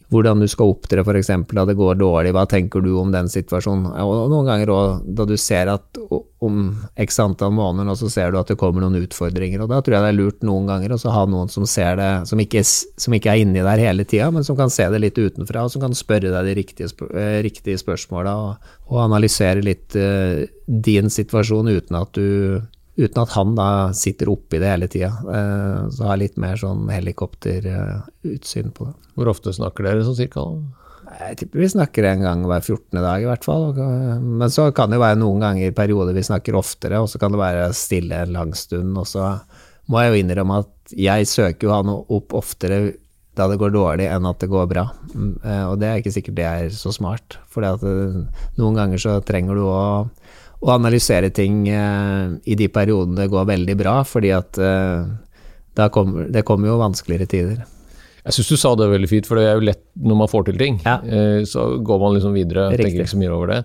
hvordan 0.09 0.41
du 0.41 0.47
skal 0.49 0.71
opptre 0.71 1.03
f.eks. 1.03 1.27
da 1.53 1.63
det 1.69 1.75
går 1.77 1.99
dårlig, 1.99 2.31
hva 2.33 2.47
tenker 2.49 2.81
du 2.81 2.95
om 2.97 3.11
den 3.13 3.27
situasjonen? 3.29 3.91
Og 4.01 4.31
noen 4.31 4.47
ganger 4.47 4.71
òg 4.73 5.03
da 5.05 5.25
du 5.29 5.35
ser 5.37 5.69
at 5.69 5.99
om 6.41 6.71
x 6.97 7.19
antall 7.21 7.53
måneder 7.53 7.85
nå, 7.85 7.93
så 7.99 8.09
ser 8.09 8.31
du 8.31 8.39
at 8.39 8.49
det 8.49 8.57
kommer 8.57 8.81
noen 8.81 9.03
utfordringer, 9.03 9.61
og 9.61 9.69
da 9.69 9.83
tror 9.83 9.97
jeg 9.97 10.05
det 10.07 10.09
er 10.15 10.17
lurt 10.17 10.47
noen 10.47 10.71
ganger 10.71 10.95
å 10.95 11.13
ha 11.13 11.27
noen 11.29 11.53
som 11.53 11.67
ser 11.69 11.99
det, 11.99 12.09
som 12.31 12.41
ikke, 12.41 12.63
som 12.65 13.17
ikke 13.19 13.35
er 13.35 13.43
inni 13.43 13.61
der 13.67 13.83
hele 13.83 14.07
tida, 14.07 14.31
men 14.33 14.47
som 14.47 14.57
kan 14.57 14.73
se 14.73 14.87
det 14.89 15.03
litt 15.03 15.19
utenfra, 15.19 15.67
og 15.67 15.75
som 15.75 15.83
kan 15.83 15.93
spørre 15.93 16.33
deg 16.33 16.49
de 16.49 16.57
riktige, 16.63 16.89
spør 16.89 17.13
riktige 17.45 17.83
spørsmåla, 17.83 18.33
og, 18.47 18.73
og, 18.89 18.97
analysere 19.03 19.61
litt 19.61 19.93
uh, 19.99 20.41
din 20.65 21.13
situasjon 21.13 21.69
uten 21.75 22.01
at 22.01 22.17
du 22.17 22.57
uten 22.99 23.21
at 23.23 23.31
han 23.37 23.55
da 23.57 23.69
sitter 23.95 24.31
oppi 24.33 24.59
det 24.61 24.73
hele 24.73 24.89
tida. 24.91 25.13
Uh, 25.23 25.87
så 25.93 26.05
har 26.05 26.17
jeg 26.17 26.25
litt 26.25 26.41
mer 26.41 26.59
sånn 26.59 26.89
helikopterutsyn 26.91 28.73
på 28.75 28.89
det. 28.89 28.93
Hvor 29.15 29.31
ofte 29.31 29.55
snakker 29.55 29.87
dere 29.87 30.05
sånn 30.07 30.19
cirka? 30.19 30.45
Jeg 31.09 31.39
tipper 31.39 31.63
vi 31.63 31.71
snakker 31.73 32.05
en 32.05 32.25
gang 32.25 32.43
hver 32.45 32.61
14. 32.61 32.99
dag, 33.01 33.23
i 33.23 33.27
hvert 33.29 33.47
fall. 33.47 33.71
Men 34.21 34.51
så 34.53 34.69
kan 34.75 34.91
det 34.91 34.99
jo 34.99 35.05
være 35.07 35.19
noen 35.21 35.45
ganger 35.45 35.71
i 35.71 35.75
perioder 35.75 36.15
vi 36.15 36.25
snakker 36.27 36.57
oftere, 36.59 37.01
og 37.01 37.09
så 37.09 37.21
kan 37.21 37.33
det 37.33 37.41
være 37.41 37.71
stille 37.77 38.23
en 38.25 38.35
lang 38.35 38.53
stund. 38.57 38.93
Og 38.93 39.07
så 39.09 39.31
må 39.89 40.03
jeg 40.03 40.11
jo 40.11 40.19
innrømme 40.21 40.59
at 40.61 40.93
jeg 40.93 41.29
søker 41.29 41.67
jo 41.67 41.73
han 41.73 41.89
opp 41.93 42.35
oftere 42.37 42.81
da 43.39 43.47
det 43.49 43.59
går 43.61 43.71
dårlig, 43.73 44.05
enn 44.11 44.27
at 44.27 44.41
det 44.41 44.49
går 44.51 44.67
bra. 44.69 44.85
Og 45.69 45.75
det 45.79 45.89
er 45.89 46.01
ikke 46.01 46.13
sikkert 46.13 46.37
det 46.37 46.45
er 46.45 46.73
så 46.75 46.91
smart, 46.93 47.39
for 47.49 47.63
noen 48.59 48.77
ganger 48.77 49.01
så 49.01 49.19
trenger 49.25 49.57
du 49.57 49.63
å 49.65 49.79
å 50.59 50.71
analysere 50.75 51.31
ting 51.31 51.63
eh, 51.71 52.35
i 52.43 52.55
de 52.59 52.67
periodene 52.73 53.21
det 53.21 53.29
går 53.31 53.47
veldig 53.47 53.75
bra, 53.79 53.99
fordi 54.07 54.33
at 54.35 54.59
eh, 54.59 55.87
kommer, 55.93 56.27
det 56.31 56.43
kommer 56.47 56.71
jo 56.71 56.79
vanskeligere 56.81 57.29
tider. 57.31 57.61
Jeg 58.25 58.35
syns 58.35 58.51
du 58.51 58.59
sa 58.59 58.73
det 58.75 58.89
veldig 58.91 59.09
fint, 59.09 59.27
for 59.29 59.39
det 59.39 59.47
er 59.47 59.55
jo 59.55 59.63
lett 59.69 59.81
når 59.95 60.19
man 60.19 60.29
får 60.29 60.49
til 60.49 60.59
ting. 60.59 60.81
Ja. 60.83 60.99
Eh, 61.01 61.41
så 61.47 61.71
går 61.79 62.03
man 62.03 62.17
liksom 62.17 62.35
videre 62.35 62.67
og 62.67 62.75
tenker 62.77 63.05
ikke 63.05 63.15
så 63.15 63.21
mye 63.21 63.33
over 63.33 63.53
det. 63.53 63.59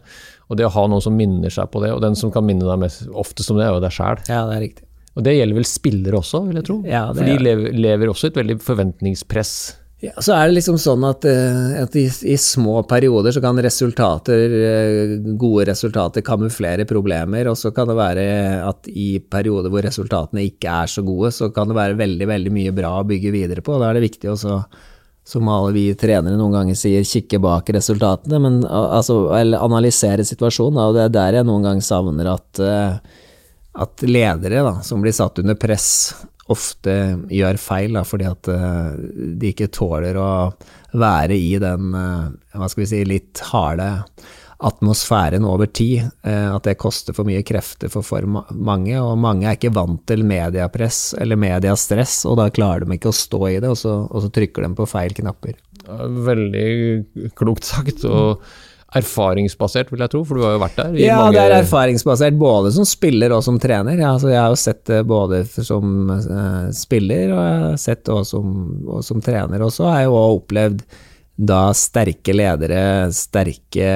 Og 0.48 0.60
det 0.60 0.68
å 0.68 0.72
ha 0.76 0.86
noen 0.88 1.02
som 1.02 1.16
minner 1.18 1.52
seg 1.52 1.70
på 1.72 1.82
det, 1.82 1.90
og 1.96 2.02
den 2.04 2.16
som 2.18 2.30
kan 2.32 2.46
minne 2.46 2.66
deg 2.68 2.82
mest 2.84 3.08
oftest 3.10 3.50
om 3.50 3.58
det, 3.58 3.66
er 3.66 3.74
jo 3.74 3.82
deg 3.82 3.96
sjæl. 3.96 4.22
Ja, 4.30 4.44
det 4.48 4.58
er 4.58 4.66
riktig. 4.68 4.88
Og 5.14 5.26
det 5.26 5.34
gjelder 5.36 5.58
vel 5.60 5.66
spillere 5.68 6.18
også, 6.18 6.42
vil 6.48 6.58
jeg 6.58 6.66
tro. 6.66 6.76
Ja, 6.90 7.06
For 7.14 7.26
de 7.26 7.34
lever, 7.38 7.74
lever 7.74 8.10
også 8.10 8.30
et 8.30 8.38
veldig 8.38 8.56
forventningspress 8.62 9.52
Ja, 10.02 10.12
så 10.18 10.34
er 10.34 10.48
det 10.48 10.56
liksom 10.56 10.76
sånn 10.80 11.04
at, 11.06 11.24
eh, 11.28 11.76
at 11.80 11.94
i, 11.96 12.04
i, 12.26 12.34
små 12.40 12.80
perioder 12.88 13.32
så 13.32 13.40
kan 13.40 13.58
resultater, 13.62 14.56
eh, 14.58 15.12
gode 15.38 15.68
resultater 15.70 16.24
kamuflere 16.26 16.84
problemer, 16.88 17.48
og 17.48 17.56
så 17.56 17.70
kan 17.74 17.88
det 17.88 17.96
være 17.96 18.24
at 18.66 18.90
i 18.90 19.20
perioder 19.20 19.72
hvor 19.72 19.86
resultatene 19.86 20.44
ikke 20.48 20.74
er 20.82 20.90
så 20.90 21.04
gode, 21.06 21.30
så 21.32 21.48
kan 21.54 21.70
det 21.70 21.78
være 21.78 21.96
veldig, 22.00 22.28
veldig 22.32 22.52
mye 22.52 22.74
bra 22.74 22.98
å 22.98 23.06
bygge 23.08 23.32
videre 23.32 23.64
på. 23.64 23.78
Da 23.80 23.88
er 23.88 23.96
det 23.96 24.04
viktig 24.08 24.32
også, 24.34 24.58
som 25.24 25.48
alle 25.48 25.72
vi 25.78 25.86
trenere 25.96 26.36
noen 26.36 26.58
ganger 26.58 26.76
sier, 26.76 27.06
kikke 27.08 27.40
bak 27.40 27.72
resultatene, 27.78 28.42
men 28.42 28.60
altså, 28.68 29.22
eller 29.38 29.62
analysere 29.64 30.26
situasjonen. 30.26 30.82
Og 30.84 30.98
det 30.98 31.06
er 31.06 31.16
der 31.16 31.40
jeg 31.40 31.48
noen 31.48 31.64
ganger 31.70 31.86
savner 31.86 32.34
at, 32.34 32.60
eh, 32.60 33.24
at 33.86 34.04
ledere 34.10 34.66
da, 34.68 34.76
som 34.84 35.00
blir 35.00 35.16
satt 35.16 35.40
under 35.40 35.56
press 35.56 35.88
ofte 36.52 36.94
gjør 37.32 37.58
feil, 37.60 37.96
da, 37.96 38.04
fordi 38.06 38.28
at 38.28 38.48
uh, 38.52 38.94
de 39.40 39.52
ikke 39.52 39.72
tåler 39.72 40.18
å 40.20 40.30
være 40.94 41.36
i 41.36 41.54
den, 41.62 41.94
uh, 41.96 42.32
hva 42.54 42.68
skal 42.70 42.84
vi 42.84 42.90
si, 42.90 43.04
litt 43.08 43.40
harde 43.52 43.88
atmosfæren 44.64 45.44
over 45.48 45.68
tid. 45.72 46.04
Uh, 46.26 46.54
at 46.54 46.68
det 46.68 46.76
koster 46.80 47.16
for 47.16 47.28
mye 47.28 47.44
krefter 47.46 47.92
for 47.92 48.06
for 48.06 48.28
mange, 48.28 48.96
og 49.00 49.16
mange 49.20 49.48
er 49.48 49.58
ikke 49.58 49.74
vant 49.76 50.04
til 50.08 50.26
mediepress 50.28 51.14
eller 51.20 51.40
mediastress, 51.40 52.22
og 52.28 52.38
da 52.42 52.50
klarer 52.54 52.86
de 52.86 52.98
ikke 52.98 53.12
å 53.12 53.22
stå 53.24 53.42
i 53.50 53.58
det, 53.58 53.72
og 53.72 53.80
så, 53.80 53.96
og 54.04 54.26
så 54.26 54.32
trykker 54.34 54.66
de 54.66 54.74
på 54.78 54.88
feil 54.90 55.16
knapper. 55.16 55.58
Veldig 56.28 57.32
klokt 57.36 57.68
sagt. 57.68 58.04
og 58.08 58.44
erfaringsbasert, 58.98 59.90
vil 59.90 60.02
jeg 60.04 60.10
tro, 60.12 60.20
for 60.26 60.34
du 60.38 60.42
har 60.46 60.52
jo 60.54 60.60
vært 60.62 60.76
der? 60.78 60.92
ja, 61.02 61.16
mange... 61.24 61.36
det 61.36 61.44
er 61.44 61.54
erfaringsbasert 61.62 62.34
både 62.38 62.68
som 62.76 62.84
spiller 62.88 63.30
og 63.34 63.42
som 63.46 63.56
trener. 63.62 63.96
Ja, 63.98 64.10
altså, 64.14 64.28
jeg 64.30 64.40
har 64.40 64.50
jo 64.52 64.60
sett 64.60 64.82
det 64.90 65.00
både 65.10 65.36
som 65.56 65.84
uh, 66.12 66.66
spiller 66.74 67.34
og 67.34 67.40
jeg 67.40 67.56
har 67.64 67.76
sett 67.82 68.02
det 68.06 68.14
også 68.14 68.38
som, 68.38 68.48
og 68.86 69.00
som 69.06 69.18
trener. 69.24 69.58
Og 69.66 69.72
så 69.74 69.82
har 69.90 69.98
jeg 70.02 70.08
jo 70.10 70.16
også 70.20 70.38
opplevd 70.38 70.78
da 71.34 71.62
sterke 71.74 72.32
ledere, 72.36 73.10
sterke 73.10 73.88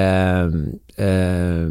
uh, 0.99 1.01
uh, 1.07 1.69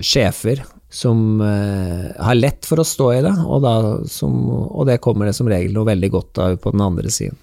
sjefer, 0.00 0.64
som 0.94 1.42
har 1.42 2.36
lett 2.38 2.62
for 2.68 2.78
å 2.78 2.84
stå 2.86 3.06
i 3.16 3.22
det, 3.24 3.32
og, 3.42 3.64
da, 3.64 3.72
som, 4.06 4.30
og 4.62 4.86
det 4.86 5.02
kommer 5.02 5.26
det 5.26 5.34
som 5.34 5.48
regel 5.50 5.74
noe 5.74 5.88
veldig 5.88 6.10
godt 6.12 6.38
av 6.38 6.54
på 6.62 6.70
den 6.70 6.84
andre 6.86 7.10
siden. 7.10 7.34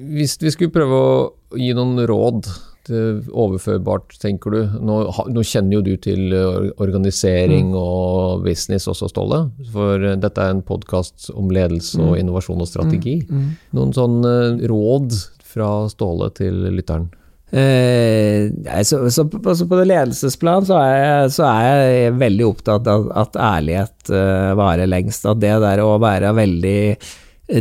Hvis 0.00 0.40
vi 0.40 0.48
skulle 0.54 0.72
prøve 0.72 0.96
å 0.96 1.34
gi 1.60 1.76
noen 1.76 2.00
råd 2.08 2.48
overførbart, 2.88 4.16
tenker 4.22 4.54
du? 4.54 4.58
Nå, 4.80 4.96
nå, 5.28 5.44
kjenner 5.46 5.78
jo 5.78 5.82
du 5.84 5.92
til 6.00 6.32
eh, 6.32 6.70
organisering 6.80 7.72
mm. 7.72 7.78
og 7.78 8.44
business 8.46 8.88
også, 8.90 9.10
Ståle. 9.12 9.42
For 9.74 10.00
eh, 10.00 10.18
dette 10.20 10.42
er 10.42 10.54
en 10.54 10.64
podkast 10.66 11.30
om 11.34 11.52
ledelse 11.52 12.00
og 12.00 12.14
mm. 12.14 12.18
innovasjon 12.22 12.64
og 12.64 12.70
strategi. 12.70 13.20
Mm. 13.28 13.38
mm. 13.38 13.54
Noen 13.78 13.96
sånne 13.96 14.34
råd 14.70 15.16
fra 15.50 15.70
Ståle 15.92 16.30
til 16.38 16.62
lytteren? 16.72 17.10
Eh, 17.50 18.46
så, 18.86 19.02
så, 19.10 19.24
så, 19.26 19.66
på 19.66 19.78
det 19.80 19.88
ledelsesplan 19.90 20.68
så 20.68 20.78
er, 20.78 20.94
jeg, 21.00 21.32
så 21.34 21.48
er 21.50 21.64
jeg 21.66 22.18
veldig 22.20 22.46
opptatt 22.46 22.90
av 22.90 23.08
at 23.18 23.34
ærlighet 23.34 24.12
uh, 24.14 24.52
varer 24.58 24.86
lengst. 24.86 25.26
At 25.26 25.42
det 25.42 25.56
der 25.64 25.82
å 25.82 25.96
være 26.02 26.30
veldig 26.38 26.80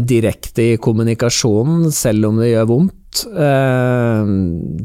direkte 0.05 0.75
i 0.75 0.77
kommunikasjonen, 0.81 1.89
selv 1.95 2.29
om 2.29 2.37
det 2.41 2.51
gjør 2.51 2.69
vondt, 2.69 2.98
eh, 3.25 4.31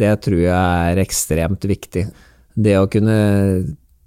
det 0.01 0.13
tror 0.25 0.41
jeg 0.41 0.91
er 0.93 1.01
ekstremt 1.03 1.65
viktig. 1.69 2.07
Det 2.55 2.77
å 2.79 2.91
kunne 2.91 3.17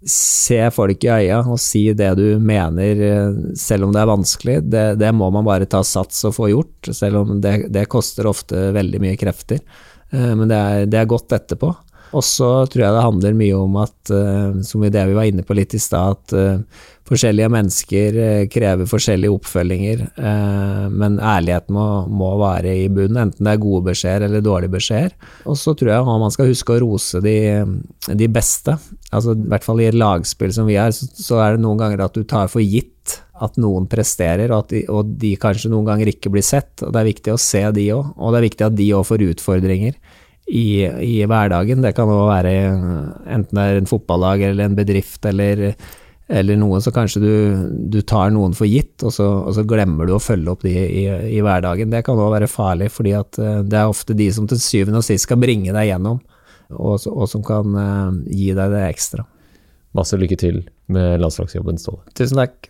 se 0.08 0.60
folk 0.71 1.03
i 1.03 1.10
øya 1.12 1.39
og 1.41 1.60
si 1.60 1.84
det 1.97 2.13
du 2.19 2.39
mener, 2.39 3.01
eh, 3.10 3.39
selv 3.60 3.88
om 3.88 3.95
det 3.95 4.03
er 4.03 4.12
vanskelig, 4.12 4.58
det, 4.71 4.86
det 5.01 5.12
må 5.15 5.30
man 5.34 5.47
bare 5.47 5.67
ta 5.69 5.84
sats 5.84 6.23
og 6.30 6.38
få 6.38 6.51
gjort, 6.53 6.91
selv 6.95 7.23
om 7.23 7.41
det, 7.43 7.67
det 7.73 7.89
koster 7.91 8.30
ofte 8.30 8.69
veldig 8.77 9.03
mye 9.03 9.19
krefter. 9.19 9.62
Eh, 10.12 10.32
men 10.34 10.47
det 10.47 10.58
er, 10.58 10.88
det 10.88 11.01
er 11.01 11.12
godt 11.12 11.36
etterpå. 11.38 11.73
Og 12.15 12.23
så 12.23 12.51
tror 12.71 12.86
jeg 12.86 12.95
det 12.95 13.03
handler 13.03 13.34
mye 13.36 13.56
om 13.60 13.73
at, 13.82 14.12
som 14.63 14.84
i 14.88 14.89
det 14.89 15.01
vi 15.10 15.15
var 15.17 15.27
inne 15.27 15.43
på 15.43 15.58
litt 15.58 15.73
i 15.75 15.80
stad, 15.84 16.15
at 16.15 16.96
forskjellige 17.07 17.49
mennesker 17.51 18.17
eh, 18.21 18.41
krever 18.51 18.87
forskjellige 18.89 19.33
oppfølginger, 19.37 20.03
eh, 20.19 20.83
men 20.91 21.17
ærlighet 21.23 21.69
må, 21.73 21.85
må 22.11 22.33
være 22.41 22.73
i 22.83 22.87
bunnen, 22.91 23.19
enten 23.27 23.47
det 23.47 23.53
er 23.53 23.63
gode 23.63 23.85
beskjeder 23.89 24.27
eller 24.27 24.43
dårlige 24.43 24.73
beskjeder. 24.75 25.15
Og 25.47 25.57
så 25.59 25.73
tror 25.77 25.93
jeg 25.93 26.07
man 26.07 26.33
skal 26.33 26.51
huske 26.51 26.75
å 26.75 26.81
rose 26.83 27.21
de, 27.23 27.37
de 28.11 28.29
beste. 28.31 28.75
Altså, 29.11 29.37
I 29.37 29.49
hvert 29.53 29.67
fall 29.67 29.83
i 29.83 29.89
et 29.89 29.97
lagspill 29.97 30.53
som 30.55 30.67
vi 30.69 30.77
er, 30.79 30.93
så, 30.95 31.07
så, 31.15 31.41
er 31.43 31.55
det 31.55 31.63
noen 31.63 31.79
ganger 31.81 32.03
at 32.07 32.17
du 32.17 32.25
tar 32.27 32.51
for 32.51 32.63
gitt 32.63 32.93
at 33.39 33.55
noen 33.61 33.85
presterer, 33.89 34.51
og 34.51 34.71
de, 34.73 34.83
og 34.91 35.13
de 35.21 35.35
kanskje 35.39 35.71
noen 35.71 35.87
ganger 35.87 36.11
ikke 36.11 36.31
blir 36.33 36.45
sett. 36.45 36.73
og 36.81 36.91
Det 36.91 37.01
er 37.01 37.11
viktig 37.11 37.35
å 37.35 37.41
se 37.41 37.61
de 37.75 37.91
òg, 37.95 38.15
og 38.17 38.33
det 38.33 38.39
er 38.39 38.47
viktig 38.49 38.67
at 38.67 38.79
de 38.79 38.89
òg 38.97 39.05
får 39.07 39.29
utfordringer. 39.31 39.99
I, 40.47 40.87
i, 41.03 41.15
hverdagen. 41.27 41.81
Det 41.83 41.89
kan 41.91 42.07
òg 42.07 42.29
være 42.29 42.51
enten 43.27 43.57
det 43.57 43.63
er 43.67 43.79
en 43.81 43.89
fotballag 43.89 44.45
eller 44.47 44.69
en 44.69 44.77
bedrift 44.77 45.25
eller 45.27 45.73
eller 46.27 46.57
noen, 46.59 46.81
så 46.83 46.91
kanskje 46.91 47.21
du, 47.23 47.33
du 47.87 48.01
tar 48.03 48.33
noen 48.35 48.55
for 48.57 48.67
gitt, 48.67 48.99
og 49.07 49.13
så, 49.15 49.27
og 49.47 49.53
så, 49.55 49.63
glemmer 49.67 50.07
du 50.07 50.15
å 50.17 50.21
følge 50.23 50.51
opp 50.51 50.65
de 50.65 50.73
i, 50.75 51.05
i 51.37 51.43
hverdagen. 51.43 51.91
Det 51.93 52.03
kan 52.03 52.19
òg 52.19 52.33
være 52.35 52.49
farlig, 52.51 52.89
fordi 52.91 53.13
at 53.15 53.39
eh, 53.39 53.61
det 53.63 53.79
er 53.79 53.87
ofte 53.87 54.17
de 54.17 54.27
som 54.35 54.49
til 54.49 54.59
syvende 54.59 54.99
og 54.99 55.07
sist 55.07 55.27
skal 55.27 55.39
bringe 55.39 55.71
deg 55.71 55.91
gjennom, 55.93 56.19
og, 56.75 57.07
og 57.07 57.29
som 57.31 57.45
kan 57.47 57.77
uh, 57.79 58.11
gi 58.27 58.51
deg 58.51 58.73
det 58.75 58.83
ekstra. 58.89 59.23
Masse 59.95 60.19
lykke 60.19 60.35
til 60.39 60.65
med 60.91 61.21
landslagsjobben, 61.23 61.79
Ståle. 61.79 62.03
Tusen 62.19 62.41
takk. 62.43 62.67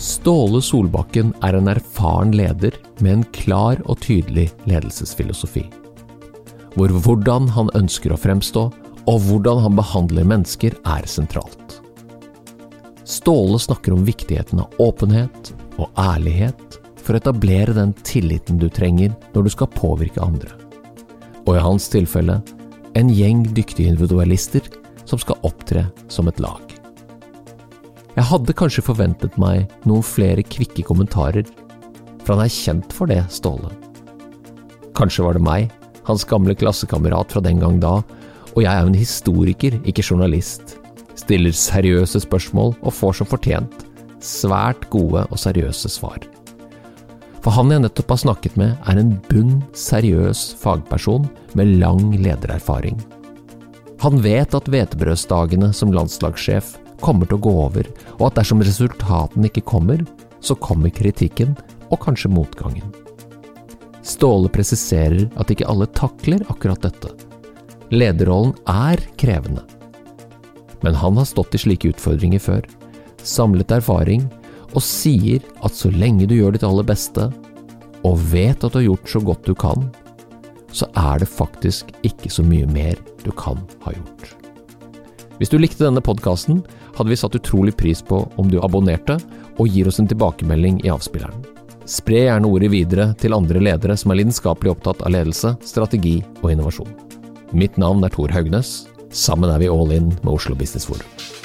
Ståle 0.00 0.62
Solbakken 0.64 1.34
er 1.44 1.58
en 1.58 1.68
erfaren 1.70 2.32
leder 2.34 2.74
med 3.04 3.12
en 3.18 3.26
klar 3.36 3.82
og 3.84 4.00
tydelig 4.02 4.48
ledelsesfilosofi. 4.64 5.66
Hvor 6.72 6.96
hvordan 7.04 7.52
han 7.52 7.68
ønsker 7.76 8.14
å 8.14 8.20
fremstå, 8.20 8.70
og 9.02 9.26
hvordan 9.28 9.60
han 9.60 9.76
behandler 9.76 10.24
mennesker, 10.24 10.78
er 10.88 11.06
sentralt. 11.10 11.61
Ståle 13.12 13.58
snakker 13.58 13.92
om 13.92 14.04
viktigheten 14.04 14.60
av 14.62 14.72
åpenhet 14.80 15.50
og 15.76 15.90
ærlighet 16.00 16.78
for 16.96 17.12
å 17.12 17.20
etablere 17.20 17.74
den 17.76 17.92
tilliten 18.08 18.56
du 18.56 18.70
trenger 18.72 19.12
når 19.34 19.44
du 19.44 19.50
skal 19.52 19.68
påvirke 19.74 20.22
andre. 20.24 20.48
Og 21.44 21.58
i 21.58 21.64
hans 21.64 21.90
tilfelle 21.92 22.38
en 22.96 23.12
gjeng 23.12 23.44
dyktige 23.52 23.92
individualister 23.92 24.64
som 25.04 25.20
skal 25.20 25.44
opptre 25.44 25.84
som 26.08 26.30
et 26.30 26.40
lag. 26.40 26.64
Jeg 28.16 28.28
hadde 28.32 28.56
kanskje 28.56 28.86
forventet 28.88 29.36
meg 29.40 29.68
noen 29.84 30.04
flere 30.06 30.44
kvikke 30.44 30.84
kommentarer, 30.88 31.44
for 32.24 32.36
han 32.36 32.46
er 32.46 32.52
kjent 32.52 32.96
for 32.96 33.12
det, 33.12 33.20
Ståle. 33.28 33.72
Kanskje 34.96 35.28
var 35.28 35.36
det 35.36 35.44
meg, 35.44 35.72
hans 36.08 36.24
gamle 36.28 36.56
klassekamerat 36.56 37.32
fra 37.34 37.44
den 37.44 37.60
gang 37.60 37.80
da, 37.82 37.98
og 38.52 38.60
jeg 38.62 38.72
er 38.72 38.86
jo 38.86 38.92
en 38.92 39.02
historiker, 39.04 39.82
ikke 39.84 40.04
journalist 40.04 40.78
stiller 41.18 41.54
seriøse 41.56 42.22
spørsmål 42.24 42.76
og 42.80 42.94
får 42.94 43.20
som 43.20 43.30
fortjent 43.30 43.84
svært 44.22 44.86
gode 44.92 45.24
og 45.28 45.40
seriøse 45.40 45.90
svar. 45.92 46.22
For 47.42 47.54
han 47.56 47.72
jeg 47.74 47.82
nettopp 47.82 48.12
har 48.14 48.20
snakket 48.22 48.58
med, 48.60 48.76
er 48.86 49.00
en 49.00 49.16
bunn 49.26 49.56
seriøs 49.74 50.52
fagperson 50.60 51.26
med 51.58 51.74
lang 51.82 52.12
ledererfaring. 52.14 53.00
Han 54.02 54.22
vet 54.22 54.54
at 54.54 54.68
hvetebrødsdagene 54.70 55.72
som 55.74 55.92
landslagssjef 55.94 56.76
kommer 57.02 57.26
til 57.26 57.40
å 57.40 57.42
gå 57.42 57.52
over, 57.64 57.88
og 58.20 58.28
at 58.28 58.38
dersom 58.38 58.62
resultatene 58.62 59.50
ikke 59.50 59.66
kommer, 59.66 60.04
så 60.42 60.54
kommer 60.58 60.94
kritikken 60.94 61.56
og 61.90 62.00
kanskje 62.02 62.30
motgangen. 62.30 62.94
Ståle 64.06 64.50
presiserer 64.50 65.28
at 65.38 65.50
ikke 65.50 65.68
alle 65.70 65.86
takler 65.94 66.42
akkurat 66.50 66.82
dette. 66.82 67.10
Lederrollen 67.94 68.54
er 68.70 69.02
krevende, 69.20 69.62
men 70.82 70.96
han 70.98 71.18
har 71.18 71.28
stått 71.28 71.54
i 71.56 71.62
slike 71.62 71.92
utfordringer 71.92 72.42
før, 72.42 72.66
samlet 73.22 73.74
erfaring, 73.78 74.26
og 74.72 74.84
sier 74.84 75.42
at 75.62 75.76
så 75.76 75.90
lenge 75.92 76.26
du 76.28 76.36
gjør 76.36 76.56
ditt 76.56 76.66
aller 76.66 76.86
beste, 76.86 77.28
og 78.02 78.22
vet 78.32 78.64
at 78.64 78.72
du 78.72 78.80
har 78.80 78.88
gjort 78.90 79.10
så 79.10 79.22
godt 79.22 79.46
du 79.46 79.54
kan, 79.54 79.90
så 80.72 80.88
er 80.96 81.20
det 81.20 81.28
faktisk 81.28 81.92
ikke 82.06 82.30
så 82.32 82.44
mye 82.46 82.66
mer 82.70 82.96
du 83.22 83.30
kan 83.36 83.60
ha 83.84 83.92
gjort. 83.94 84.32
Hvis 85.38 85.52
du 85.52 85.58
likte 85.58 85.84
denne 85.84 86.02
podkasten, 86.04 86.62
hadde 86.96 87.10
vi 87.10 87.18
satt 87.18 87.36
utrolig 87.36 87.74
pris 87.76 88.02
på 88.04 88.20
om 88.38 88.50
du 88.50 88.60
abonnerte 88.62 89.18
og 89.58 89.68
gir 89.68 89.88
oss 89.88 90.00
en 90.00 90.08
tilbakemelding 90.10 90.80
i 90.84 90.92
avspilleren. 90.92 91.44
Spre 91.88 92.20
gjerne 92.28 92.46
ordet 92.46 92.70
videre 92.70 93.08
til 93.18 93.34
andre 93.34 93.60
ledere 93.60 93.96
som 93.98 94.12
er 94.12 94.20
lidenskapelig 94.20 94.70
opptatt 94.70 95.02
av 95.02 95.12
ledelse, 95.12 95.56
strategi 95.66 96.20
og 96.40 96.52
innovasjon. 96.52 96.92
Mitt 97.52 97.76
navn 97.80 98.04
er 98.06 98.12
Tor 98.14 98.32
Haugnes. 98.32 98.86
Sammen 99.12 99.50
er 99.50 99.58
vi 99.60 99.68
all 99.68 99.92
in 99.92 100.08
med 100.22 100.32
Oslo 100.32 100.54
Business 100.56 100.86
Forum. 100.86 101.41